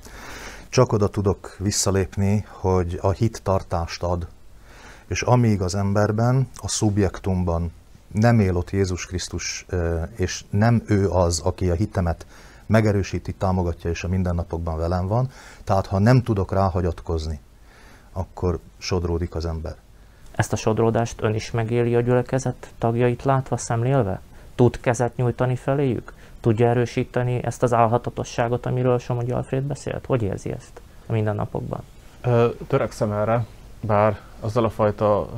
Csak 0.75 0.93
oda 0.93 1.09
tudok 1.09 1.57
visszalépni, 1.59 2.47
hogy 2.49 2.99
a 3.03 3.11
hit 3.11 3.43
tartást 3.43 4.03
ad. 4.03 4.27
És 5.07 5.23
amíg 5.23 5.61
az 5.61 5.75
emberben, 5.75 6.49
a 6.57 6.69
szubjektumban 6.69 7.73
nem 8.13 8.41
él 8.41 8.57
ott 8.57 8.71
Jézus 8.71 9.07
Krisztus, 9.07 9.67
és 10.17 10.45
nem 10.51 10.83
ő 10.87 11.11
az, 11.11 11.41
aki 11.41 11.71
a 11.71 11.75
hitemet 11.75 12.27
megerősíti, 12.67 13.33
támogatja, 13.33 13.91
és 13.91 14.05
a 14.05 14.09
mindennapokban 14.09 14.77
velem 14.77 15.07
van, 15.07 15.31
tehát 15.65 15.87
ha 15.87 15.99
nem 15.99 16.23
tudok 16.23 16.53
ráhagyatkozni, 16.53 17.41
akkor 18.13 18.59
sodródik 18.79 19.35
az 19.35 19.47
ember. 19.47 19.77
Ezt 20.33 20.53
a 20.53 20.57
sodródást 20.57 21.23
ön 21.23 21.35
is 21.35 21.51
megéli 21.51 21.95
a 21.95 22.01
gyülekezet 22.01 22.73
tagjait 22.79 23.25
látva, 23.25 23.57
szemlélve? 23.57 24.21
Tud 24.55 24.81
kezet 24.81 25.17
nyújtani 25.17 25.57
feléjük? 25.57 26.13
Tudja 26.45 26.69
erősíteni 26.69 27.45
ezt 27.45 27.63
az 27.63 27.73
álhatatosságot, 27.73 28.67
amiről 28.67 28.99
Somogyi 28.99 29.31
Alfred 29.31 29.63
beszélt? 29.63 30.07
Hogy 30.07 30.23
érzi 30.23 30.51
ezt 30.51 30.81
a 31.07 31.13
mindennapokban? 31.13 31.81
Törekszem 32.67 33.13
erre, 33.13 33.45
bár 33.81 34.19
azzal 34.41 34.65
a 34.65 34.71
fajta 34.71 35.29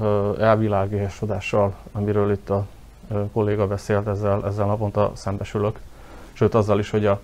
elvilágésodással, 0.40 1.74
amiről 1.92 2.32
itt 2.32 2.50
a 2.50 2.66
kolléga 3.32 3.66
beszélt, 3.66 4.06
ezzel, 4.06 4.46
ezzel 4.46 4.66
naponta 4.66 5.12
szembesülök. 5.14 5.78
Sőt, 6.32 6.54
azzal 6.54 6.78
is, 6.78 6.90
hogy 6.90 7.06
a 7.06 7.20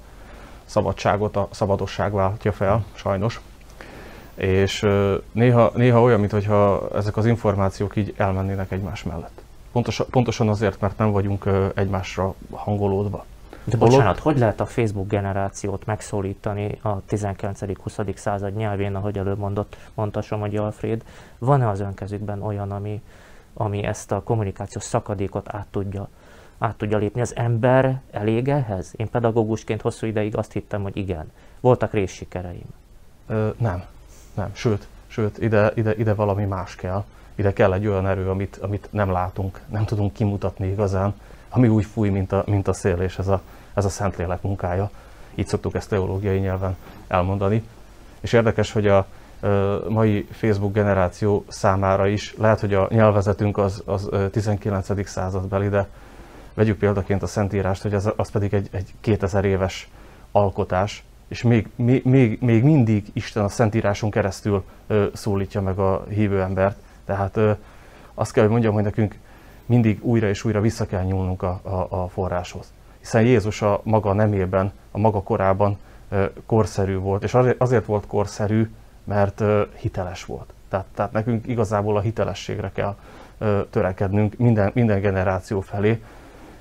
szabadságot 0.65 1.37
a 1.37 1.49
szabadosság 1.51 2.13
váltja 2.13 2.53
fel, 2.53 2.85
sajnos. 2.93 3.41
És 4.35 4.89
néha, 5.33 5.71
néha 5.75 6.03
olyan, 6.03 6.21
mintha 6.21 6.89
ezek 6.95 7.17
az 7.17 7.27
információk 7.27 7.97
így 7.97 8.15
elmennének 8.17 8.71
egymás 8.71 9.03
mellett. 9.03 9.43
Pontosan, 9.73 10.07
pontosan 10.11 10.49
azért, 10.49 10.81
mert 10.81 10.99
nem 10.99 11.11
vagyunk 11.11 11.49
egymásra 11.75 12.35
hangolódva. 12.51 13.25
De 13.65 13.77
bocsánat, 13.77 14.19
hogy 14.19 14.39
lehet 14.39 14.61
a 14.61 14.67
Facebook 14.67 15.09
generációt 15.09 15.87
megszólítani 15.87 16.79
a 16.83 17.01
19.-20. 17.03 18.17
század 18.17 18.55
nyelvén, 18.55 18.95
ahogy 18.95 19.19
előbb 19.19 19.39
mondott, 19.39 19.77
mondta 19.95 20.23
Somogyi 20.23 20.57
Alfred? 20.57 21.03
Van-e 21.39 21.69
az 21.69 21.81
önkezükben 21.81 22.43
olyan, 22.43 22.71
ami, 22.71 23.03
ami 23.55 23.85
ezt 23.85 24.13
a 24.13 24.23
kommunikációs 24.23 24.85
szakadékot 24.85 25.49
át 25.49 25.67
tudja, 25.71 26.09
át 26.59 26.77
tudja 26.77 26.99
lépni? 26.99 27.21
Az 27.21 27.37
ember 27.37 28.01
elég 28.11 28.49
ehhez? 28.49 28.93
Én 28.97 29.11
pedagógusként 29.11 29.81
hosszú 29.81 30.07
ideig 30.07 30.37
azt 30.37 30.53
hittem, 30.53 30.83
hogy 30.83 30.97
igen. 30.97 31.33
Voltak 31.61 31.93
részsikereim. 31.93 32.75
Ö, 33.27 33.49
nem, 33.59 33.85
nem. 34.35 34.51
Sőt, 34.53 34.87
sőt 35.07 35.39
ide, 35.39 35.73
ide, 35.75 35.95
ide 35.95 36.15
valami 36.15 36.45
más 36.45 36.75
kell. 36.75 37.05
Ide 37.35 37.53
kell 37.53 37.73
egy 37.73 37.87
olyan 37.87 38.07
erő, 38.07 38.31
amit, 38.31 38.57
amit 38.57 38.89
nem 38.91 39.11
látunk, 39.11 39.61
nem 39.69 39.85
tudunk 39.85 40.13
kimutatni 40.13 40.67
igazán 40.67 41.15
ami 41.53 41.69
úgy 41.69 41.85
fúj, 41.85 42.09
mint 42.09 42.33
a, 42.33 42.43
mint 42.47 42.69
a 42.69 42.73
szél, 42.73 43.01
és 43.01 43.19
ez 43.19 43.29
a, 43.29 43.41
ez 43.75 43.85
a 43.85 43.89
Szentlélek 43.89 44.43
munkája. 44.43 44.91
Így 45.35 45.47
szoktuk 45.47 45.75
ezt 45.75 45.89
teológiai 45.89 46.39
nyelven 46.39 46.77
elmondani. 47.09 47.63
És 48.21 48.33
érdekes, 48.33 48.73
hogy 48.73 48.87
a 48.87 49.07
mai 49.89 50.27
Facebook 50.31 50.73
generáció 50.73 51.45
számára 51.49 52.07
is, 52.07 52.35
lehet, 52.39 52.61
hogy 52.61 52.75
a 52.75 52.87
nyelvezetünk 52.91 53.59
az, 53.59 53.83
az 53.87 54.09
19. 54.31 55.09
századbeli, 55.09 55.69
de 55.69 55.89
vegyük 56.55 56.79
példaként 56.79 57.23
a 57.23 57.27
Szentírást, 57.27 57.83
hogy 57.83 57.95
az, 57.95 58.13
az 58.17 58.31
pedig 58.31 58.55
egy, 58.55 58.69
egy 58.71 58.95
2000 59.01 59.45
éves 59.45 59.91
alkotás, 60.33 61.05
és 61.29 61.43
még, 61.43 61.69
még, 61.77 62.39
még 62.41 62.63
mindig 62.63 63.05
Isten 63.13 63.45
a 63.45 63.49
Szentíráson 63.49 64.11
keresztül 64.11 64.65
szólítja 65.13 65.61
meg 65.61 65.79
a 65.79 66.05
hívő 66.09 66.41
embert. 66.41 66.77
Tehát 67.05 67.39
azt 68.15 68.33
kell, 68.33 68.43
hogy 68.43 68.53
mondjam, 68.53 68.75
hogy 68.75 68.83
nekünk 68.83 69.19
mindig 69.67 70.05
újra 70.05 70.29
és 70.29 70.45
újra 70.45 70.61
vissza 70.61 70.87
kell 70.87 71.03
nyúlnunk 71.03 71.43
a, 71.43 71.61
a, 71.63 72.03
a 72.03 72.09
forráshoz. 72.09 72.73
Hiszen 72.99 73.23
Jézus 73.23 73.63
a 73.63 73.81
maga 73.85 74.13
nemében, 74.13 74.73
a 74.91 74.99
maga 74.99 75.23
korában 75.23 75.79
korszerű 76.47 76.97
volt, 76.97 77.23
és 77.23 77.37
azért 77.59 77.87
volt 77.87 78.07
korszerű, 78.07 78.71
mert 79.05 79.43
hiteles 79.77 80.25
volt. 80.25 80.53
Tehát, 80.69 80.87
tehát 80.95 81.13
nekünk 81.13 81.47
igazából 81.47 81.97
a 81.97 82.01
hitelességre 82.01 82.71
kell 82.75 82.97
törekednünk 83.71 84.37
minden, 84.37 84.71
minden 84.75 85.01
generáció 85.01 85.61
felé, 85.61 86.03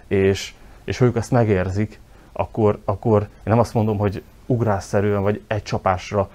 és, 0.08 0.54
és 0.84 0.98
ha 0.98 1.06
ők 1.06 1.16
ezt 1.16 1.32
megérzik, 1.32 2.00
akkor, 2.32 2.80
akkor 2.86 3.22
én 3.22 3.28
nem 3.44 3.60
azt 3.60 3.74
mondom, 3.74 3.98
hogy 3.98 4.24
ugrásszerűen 4.46 5.22
vagy 5.22 5.42
egy 5.48 5.64
csapásra 5.64 6.30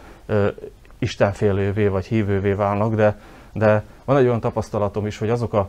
istenfélővé 0.99 1.86
vagy 1.86 2.07
hívővé 2.07 2.53
válnak, 2.53 2.95
de, 2.95 3.20
de 3.53 3.84
van 4.05 4.16
egy 4.16 4.26
olyan 4.26 4.41
tapasztalatom 4.41 5.07
is, 5.07 5.18
hogy 5.18 5.30
azok 5.30 5.53
a 5.53 5.68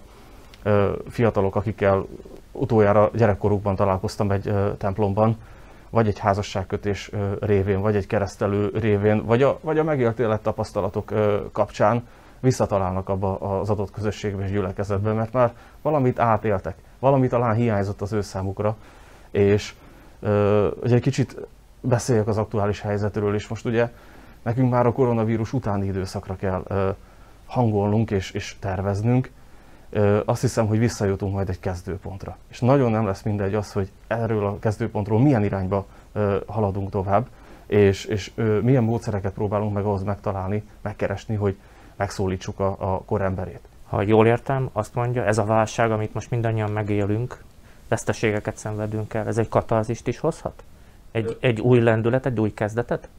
fiatalok, 1.09 1.55
akikkel 1.55 2.05
utoljára 2.51 3.09
gyerekkorukban 3.13 3.75
találkoztam 3.75 4.31
egy 4.31 4.53
templomban, 4.77 5.37
vagy 5.89 6.07
egy 6.07 6.19
házasságkötés 6.19 7.11
révén, 7.39 7.81
vagy 7.81 7.95
egy 7.95 8.07
keresztelő 8.07 8.71
révén, 8.73 9.25
vagy 9.25 9.41
a, 9.43 9.59
vagy 9.61 9.77
a 9.77 9.83
megélt 9.83 10.19
élettapasztalatok 10.19 11.13
kapcsán 11.51 12.07
visszatalálnak 12.39 13.09
abba 13.09 13.59
az 13.59 13.69
adott 13.69 13.91
közösségbe 13.91 14.43
és 14.43 14.51
gyülekezetbe, 14.51 15.13
mert 15.13 15.33
már 15.33 15.53
valamit 15.81 16.19
átéltek, 16.19 16.75
valami 16.99 17.27
talán 17.27 17.55
hiányzott 17.55 18.01
az 18.01 18.13
ő 18.13 18.21
számukra, 18.21 18.75
és 19.31 19.73
ugye 20.83 20.95
egy 20.95 21.01
kicsit 21.01 21.37
beszéljek 21.81 22.27
az 22.27 22.37
aktuális 22.37 22.81
helyzetről 22.81 23.35
is. 23.35 23.47
Most 23.47 23.65
ugye 23.65 23.89
nekünk 24.41 24.71
már 24.71 24.85
a 24.85 24.91
koronavírus 24.91 25.53
utáni 25.53 25.85
időszakra 25.87 26.35
kell 26.35 26.63
hangolnunk 27.45 28.11
és, 28.11 28.31
és 28.31 28.55
terveznünk, 28.59 29.31
azt 30.25 30.41
hiszem, 30.41 30.67
hogy 30.67 30.79
visszajutunk 30.79 31.33
majd 31.33 31.49
egy 31.49 31.59
kezdőpontra. 31.59 32.37
És 32.47 32.59
nagyon 32.59 32.91
nem 32.91 33.05
lesz 33.05 33.21
mindegy 33.21 33.53
az, 33.53 33.71
hogy 33.71 33.91
erről 34.07 34.45
a 34.45 34.59
kezdőpontról 34.59 35.19
milyen 35.19 35.43
irányba 35.43 35.85
haladunk 36.47 36.89
tovább, 36.89 37.27
és, 37.65 38.05
és 38.05 38.31
milyen 38.61 38.83
módszereket 38.83 39.33
próbálunk 39.33 39.73
meg 39.73 39.85
ahhoz 39.85 40.03
megtalálni, 40.03 40.63
megkeresni, 40.81 41.35
hogy 41.35 41.57
megszólítsuk 41.95 42.59
a, 42.59 42.75
a 42.79 43.01
koremberét. 43.05 43.67
Ha 43.87 44.01
jól 44.01 44.27
értem, 44.27 44.69
azt 44.73 44.95
mondja, 44.95 45.25
ez 45.25 45.37
a 45.37 45.43
válság, 45.43 45.91
amit 45.91 46.13
most 46.13 46.31
mindannyian 46.31 46.71
megélünk, 46.71 47.43
veszteségeket 47.87 48.57
szenvedünk 48.57 49.13
el, 49.13 49.27
ez 49.27 49.37
egy 49.37 49.49
katarzist 49.49 50.07
is 50.07 50.19
hozhat? 50.19 50.63
Egy, 51.11 51.37
egy 51.39 51.61
új 51.61 51.79
lendület, 51.79 52.25
egy 52.25 52.39
új 52.39 52.53
kezdetet? 52.53 53.09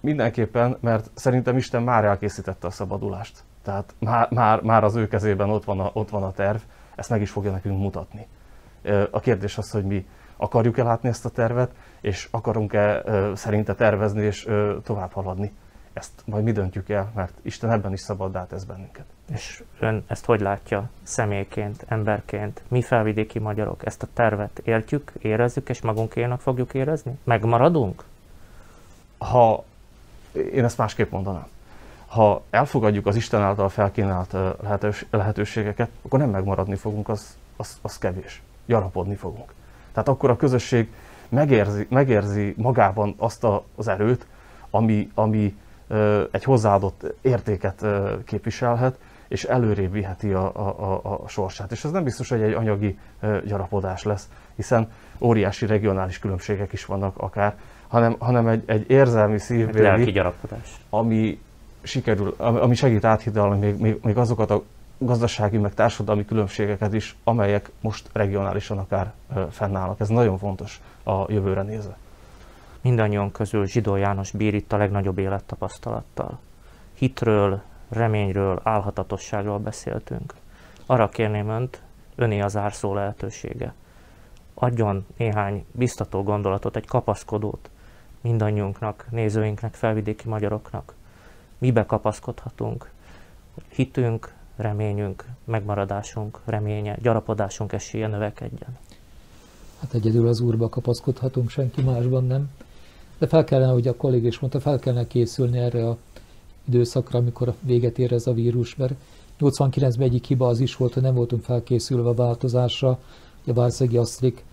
Mindenképpen, 0.00 0.76
mert 0.80 1.10
szerintem 1.14 1.56
Isten 1.56 1.82
már 1.82 2.04
elkészítette 2.04 2.66
a 2.66 2.70
szabadulást. 2.70 3.44
Tehát 3.62 3.94
már, 3.98 4.28
már, 4.30 4.60
már 4.60 4.84
az 4.84 4.94
ő 4.94 5.08
kezében 5.08 5.50
ott 5.50 5.64
van, 5.64 5.80
a, 5.80 5.90
ott 5.92 6.10
van 6.10 6.22
a 6.22 6.32
terv, 6.32 6.58
ezt 6.94 7.10
meg 7.10 7.20
is 7.20 7.30
fogja 7.30 7.50
nekünk 7.50 7.78
mutatni. 7.78 8.26
A 9.10 9.20
kérdés 9.20 9.58
az, 9.58 9.70
hogy 9.70 9.84
mi 9.84 10.06
akarjuk-e 10.36 10.82
látni 10.82 11.08
ezt 11.08 11.24
a 11.24 11.28
tervet, 11.28 11.70
és 12.00 12.28
akarunk-e 12.30 13.02
szerinte 13.34 13.74
tervezni 13.74 14.22
és 14.22 14.48
tovább 14.82 15.12
haladni. 15.12 15.52
Ezt 15.92 16.22
majd 16.24 16.44
mi 16.44 16.52
döntjük 16.52 16.88
el, 16.88 17.10
mert 17.14 17.32
Isten 17.42 17.70
ebben 17.70 17.92
is 17.92 18.00
szabaddá 18.00 18.46
tesz 18.46 18.64
bennünket. 18.64 19.04
És 19.32 19.62
ön 19.80 20.04
ezt 20.06 20.24
hogy 20.24 20.40
látja 20.40 20.90
személyként, 21.02 21.84
emberként? 21.88 22.62
Mi 22.68 22.82
felvidéki 22.82 23.38
magyarok 23.38 23.86
ezt 23.86 24.02
a 24.02 24.06
tervet 24.12 24.58
értjük, 24.64 25.12
érezzük, 25.18 25.68
és 25.68 25.80
magunkénak 25.80 26.40
fogjuk 26.40 26.74
érezni? 26.74 27.18
Megmaradunk? 27.24 28.04
Ha 29.18 29.64
én 30.52 30.64
ezt 30.64 30.78
másképp 30.78 31.10
mondanám. 31.10 31.46
Ha 32.06 32.42
elfogadjuk 32.50 33.06
az 33.06 33.16
Isten 33.16 33.42
által 33.42 33.68
felkínált 33.68 34.36
lehetőségeket, 35.10 35.90
akkor 36.02 36.18
nem 36.18 36.30
megmaradni 36.30 36.76
fogunk, 36.76 37.08
az, 37.08 37.36
az, 37.56 37.78
az 37.82 37.98
kevés. 37.98 38.42
Gyarapodni 38.66 39.14
fogunk. 39.14 39.52
Tehát 39.92 40.08
akkor 40.08 40.30
a 40.30 40.36
közösség 40.36 40.92
megérzi, 41.28 41.86
megérzi 41.90 42.54
magában 42.56 43.14
azt 43.18 43.44
a, 43.44 43.64
az 43.76 43.88
erőt, 43.88 44.26
ami, 44.70 45.10
ami 45.14 45.56
egy 46.30 46.44
hozzáadott 46.44 47.14
értéket 47.20 47.84
képviselhet, 48.24 48.98
és 49.28 49.44
előrébb 49.44 49.92
viheti 49.92 50.32
a, 50.32 50.56
a, 50.56 51.00
a, 51.02 51.28
sorsát. 51.28 51.72
És 51.72 51.84
ez 51.84 51.90
nem 51.90 52.04
biztos, 52.04 52.28
hogy 52.28 52.40
egy 52.40 52.52
anyagi 52.52 52.98
gyarapodás 53.44 54.02
lesz, 54.02 54.28
hiszen 54.54 54.92
óriási 55.18 55.66
regionális 55.66 56.18
különbségek 56.18 56.72
is 56.72 56.84
vannak 56.84 57.18
akár, 57.18 57.56
hanem, 57.88 58.16
hanem 58.18 58.46
egy, 58.46 58.62
egy 58.66 58.90
érzelmi 58.90 59.38
szívbéli, 59.38 60.10
gyarapodás. 60.10 60.80
ami 60.90 61.40
sikerül, 61.82 62.34
ami 62.38 62.74
segít 62.74 63.04
áthidalni 63.04 63.58
még, 63.58 63.80
még, 63.80 63.98
még 64.02 64.16
azokat 64.16 64.50
a 64.50 64.62
gazdasági, 64.98 65.56
meg 65.56 65.74
társadalmi 65.74 66.24
különbségeket 66.24 66.94
is, 66.94 67.16
amelyek 67.24 67.70
most 67.80 68.08
regionálisan 68.12 68.78
akár 68.78 69.12
fennállnak. 69.50 70.00
Ez 70.00 70.08
nagyon 70.08 70.38
fontos 70.38 70.80
a 71.04 71.32
jövőre 71.32 71.62
nézve. 71.62 71.96
Mindannyian 72.80 73.32
közül 73.32 73.66
Zsidó 73.66 73.96
János 73.96 74.30
bír 74.30 74.54
itt 74.54 74.72
a 74.72 74.76
legnagyobb 74.76 75.18
élettapasztalattal. 75.18 76.38
Hitről, 76.94 77.60
reményről, 77.88 78.60
álhatatosságról 78.62 79.58
beszéltünk. 79.58 80.34
Arra 80.86 81.08
kérném 81.08 81.48
Önt, 81.48 81.82
Öné 82.14 82.40
az 82.40 82.56
árszó 82.56 82.94
lehetősége. 82.94 83.74
Adjon 84.54 85.06
néhány 85.16 85.64
biztató 85.72 86.22
gondolatot, 86.22 86.76
egy 86.76 86.86
kapaszkodót 86.86 87.70
mindannyiunknak, 88.20 89.06
nézőinknek, 89.10 89.74
felvidéki 89.74 90.28
magyaroknak. 90.28 90.94
Mibe 91.58 91.86
kapaszkodhatunk? 91.86 92.90
Hitünk, 93.68 94.34
reményünk, 94.56 95.24
megmaradásunk, 95.44 96.40
reménye, 96.44 96.96
gyarapodásunk 97.02 97.72
esélye 97.72 98.06
növekedjen. 98.06 98.76
Hát 99.80 99.94
egyedül 99.94 100.28
az 100.28 100.40
Úrba 100.40 100.68
kapaszkodhatunk, 100.68 101.50
senki 101.50 101.82
másban 101.82 102.26
nem. 102.26 102.50
De 103.18 103.26
fel 103.26 103.44
kellene, 103.44 103.72
hogy 103.72 103.88
a 103.88 103.96
kollég 103.96 104.24
is 104.24 104.38
mondta, 104.38 104.60
fel 104.60 104.78
kellene 104.78 105.06
készülni 105.06 105.58
erre 105.58 105.88
a 105.88 105.96
időszakra, 106.64 107.18
amikor 107.18 107.54
véget 107.60 107.98
ér 107.98 108.12
ez 108.12 108.26
a 108.26 108.32
vírus, 108.32 108.76
mert 108.76 108.94
89-ben 109.40 110.06
egyik 110.06 110.24
hiba 110.24 110.46
az 110.46 110.60
is 110.60 110.76
volt, 110.76 110.94
hogy 110.94 111.02
nem 111.02 111.14
voltunk 111.14 111.42
felkészülve 111.42 112.08
a 112.08 112.14
változásra. 112.14 112.98
A 113.46 113.52
Várszegi 113.52 113.96
Asztrik 113.96 114.44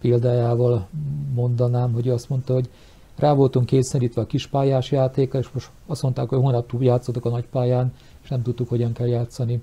példájával 0.00 0.88
mondanám, 1.34 1.92
hogy 1.92 2.08
azt 2.08 2.28
mondta, 2.28 2.52
hogy 2.52 2.68
rá 3.18 3.32
voltunk 3.32 3.66
kényszerítve 3.66 4.20
a 4.20 4.26
kispályás 4.26 4.90
játékra, 4.90 5.38
és 5.38 5.48
most 5.52 5.70
azt 5.86 6.02
mondták, 6.02 6.28
hogy 6.28 6.38
hónap 6.38 6.68
túl 6.68 6.84
játszottak 6.84 7.24
a 7.24 7.28
nagypályán, 7.28 7.94
és 8.22 8.28
nem 8.28 8.42
tudtuk, 8.42 8.68
hogyan 8.68 8.92
kell 8.92 9.06
játszani. 9.06 9.62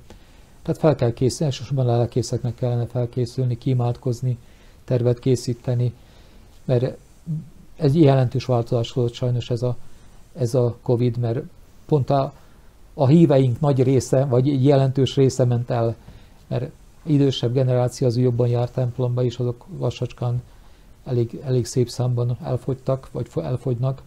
Tehát 0.61 0.79
fel 0.79 0.95
kell 0.95 1.13
készülni, 1.13 1.53
elsősorban 1.53 1.85
lelkészeknek 1.85 2.55
kellene 2.55 2.85
felkészülni, 2.85 3.57
kímádkozni, 3.57 4.37
tervet 4.83 5.19
készíteni, 5.19 5.93
mert 6.65 6.97
ez 7.75 7.95
jelentős 7.95 8.45
változás 8.45 8.91
volt 8.91 9.13
sajnos 9.13 9.49
ez 9.49 9.61
a, 9.61 9.75
ez 10.33 10.53
a 10.53 10.77
Covid, 10.81 11.17
mert 11.17 11.39
pont 11.85 12.09
a, 12.09 12.33
a 12.93 13.07
híveink 13.07 13.59
nagy 13.59 13.83
része, 13.83 14.25
vagy 14.25 14.63
jelentős 14.65 15.15
része 15.15 15.45
ment 15.45 15.69
el, 15.69 15.95
mert 16.47 16.71
idősebb 17.03 17.53
generáció 17.53 18.07
az 18.07 18.17
jobban 18.17 18.47
jár 18.47 18.69
templomba, 18.69 19.23
és 19.23 19.37
azok 19.37 19.65
lassacskán 19.79 20.41
elég, 21.05 21.41
elég 21.43 21.65
szép 21.65 21.89
számban 21.89 22.37
elfogytak, 22.43 23.09
vagy 23.11 23.27
elfogynak. 23.35 24.01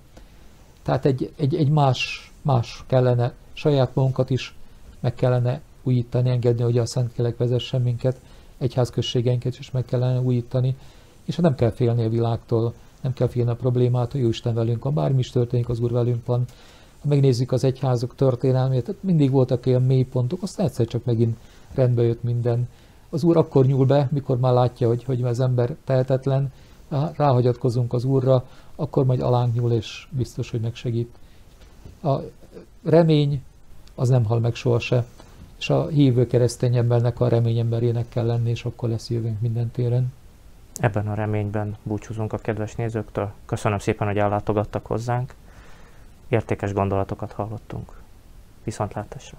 Tehát 0.83 1.05
egy, 1.05 1.33
egy, 1.37 1.55
egy 1.55 1.71
más, 1.71 2.33
más 2.43 2.85
kellene, 2.87 3.33
saját 3.53 3.95
magunkat 3.95 4.31
is 4.31 4.55
meg 5.01 5.15
kellene 5.15 5.61
újítani, 5.83 6.31
engedni, 6.31 6.63
hogy 6.63 6.79
a 6.79 6.87
Szentlélek 6.87 7.37
vezessen 7.37 7.83
minket, 7.83 8.21
egyházközségeinket 8.59 9.59
is 9.59 9.71
meg 9.71 9.85
kellene 9.85 10.21
újítani, 10.21 10.77
és 11.25 11.37
nem 11.37 11.55
kell 11.55 11.71
félni 11.71 12.05
a 12.05 12.09
világtól, 12.09 12.75
nem 13.01 13.13
kell 13.13 13.29
félni 13.29 13.51
a 13.51 13.55
problémát, 13.55 14.13
hogy 14.13 14.21
Isten 14.21 14.55
velünk 14.55 14.85
van, 14.85 14.95
bármi 14.95 15.19
is 15.19 15.31
történik, 15.31 15.69
az 15.69 15.81
Úr 15.81 15.91
velünk 15.91 16.27
van. 16.27 16.45
Ha 17.01 17.09
megnézzük 17.09 17.53
az 17.53 17.65
egyházok 17.65 18.15
történelmét, 18.15 18.85
tehát 18.85 19.03
mindig 19.03 19.31
voltak 19.31 19.67
olyan 19.67 19.83
mélypontok, 19.83 20.43
aztán 20.43 20.67
egyszer 20.67 20.87
csak 20.87 21.05
megint 21.05 21.37
rendbe 21.75 22.03
jött 22.03 22.23
minden. 22.23 22.69
Az 23.11 23.23
Úr 23.23 23.37
akkor 23.37 23.67
nyúl 23.67 23.87
be, 23.87 24.09
mikor 24.13 24.39
már 24.39 24.53
látja, 24.53 24.89
hogy, 24.89 25.05
hogy 25.05 25.23
az 25.23 25.41
ember 25.41 25.77
tehetetlen, 25.85 26.53
ráhagyatkozunk 26.89 27.93
az 27.93 28.05
Úrra, 28.05 28.45
akkor 28.77 29.05
majd 29.05 29.21
alánk 29.21 29.55
nyúl, 29.55 29.73
és 29.73 30.07
biztos, 30.11 30.51
hogy 30.51 30.61
megsegít. 30.61 31.15
A 32.03 32.17
remény 32.85 33.43
az 33.95 34.09
nem 34.09 34.25
hal 34.25 34.39
meg 34.39 34.55
sohasem, 34.55 35.05
és 35.59 35.71
a 35.71 35.87
hívő 35.87 36.27
keresztény 36.27 36.77
embernek 36.77 37.21
a 37.21 37.29
remény 37.29 37.59
emberének 37.59 38.09
kell 38.09 38.27
lenni, 38.27 38.51
és 38.51 38.65
akkor 38.65 38.89
lesz 38.89 39.11
jövőnk 39.11 39.41
minden 39.41 39.71
téren. 39.71 40.13
Ebben 40.81 41.09
a 41.09 41.15
reményben 41.15 41.77
búcsúzunk 41.83 42.33
a 42.33 42.39
kedves 42.39 42.75
nézőktől. 42.75 43.33
Köszönöm 43.47 43.79
szépen, 43.79 44.07
hogy 44.07 44.19
ellátogattak 44.19 44.87
hozzánk. 44.87 45.35
Értékes 46.29 46.73
gondolatokat 46.73 47.33
hallottunk. 47.33 48.01
Viszontlátásra! 48.65 49.39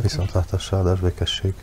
Viszontlátásra, 0.00 0.76
áldás 0.76 1.00
békesség! 1.00 1.54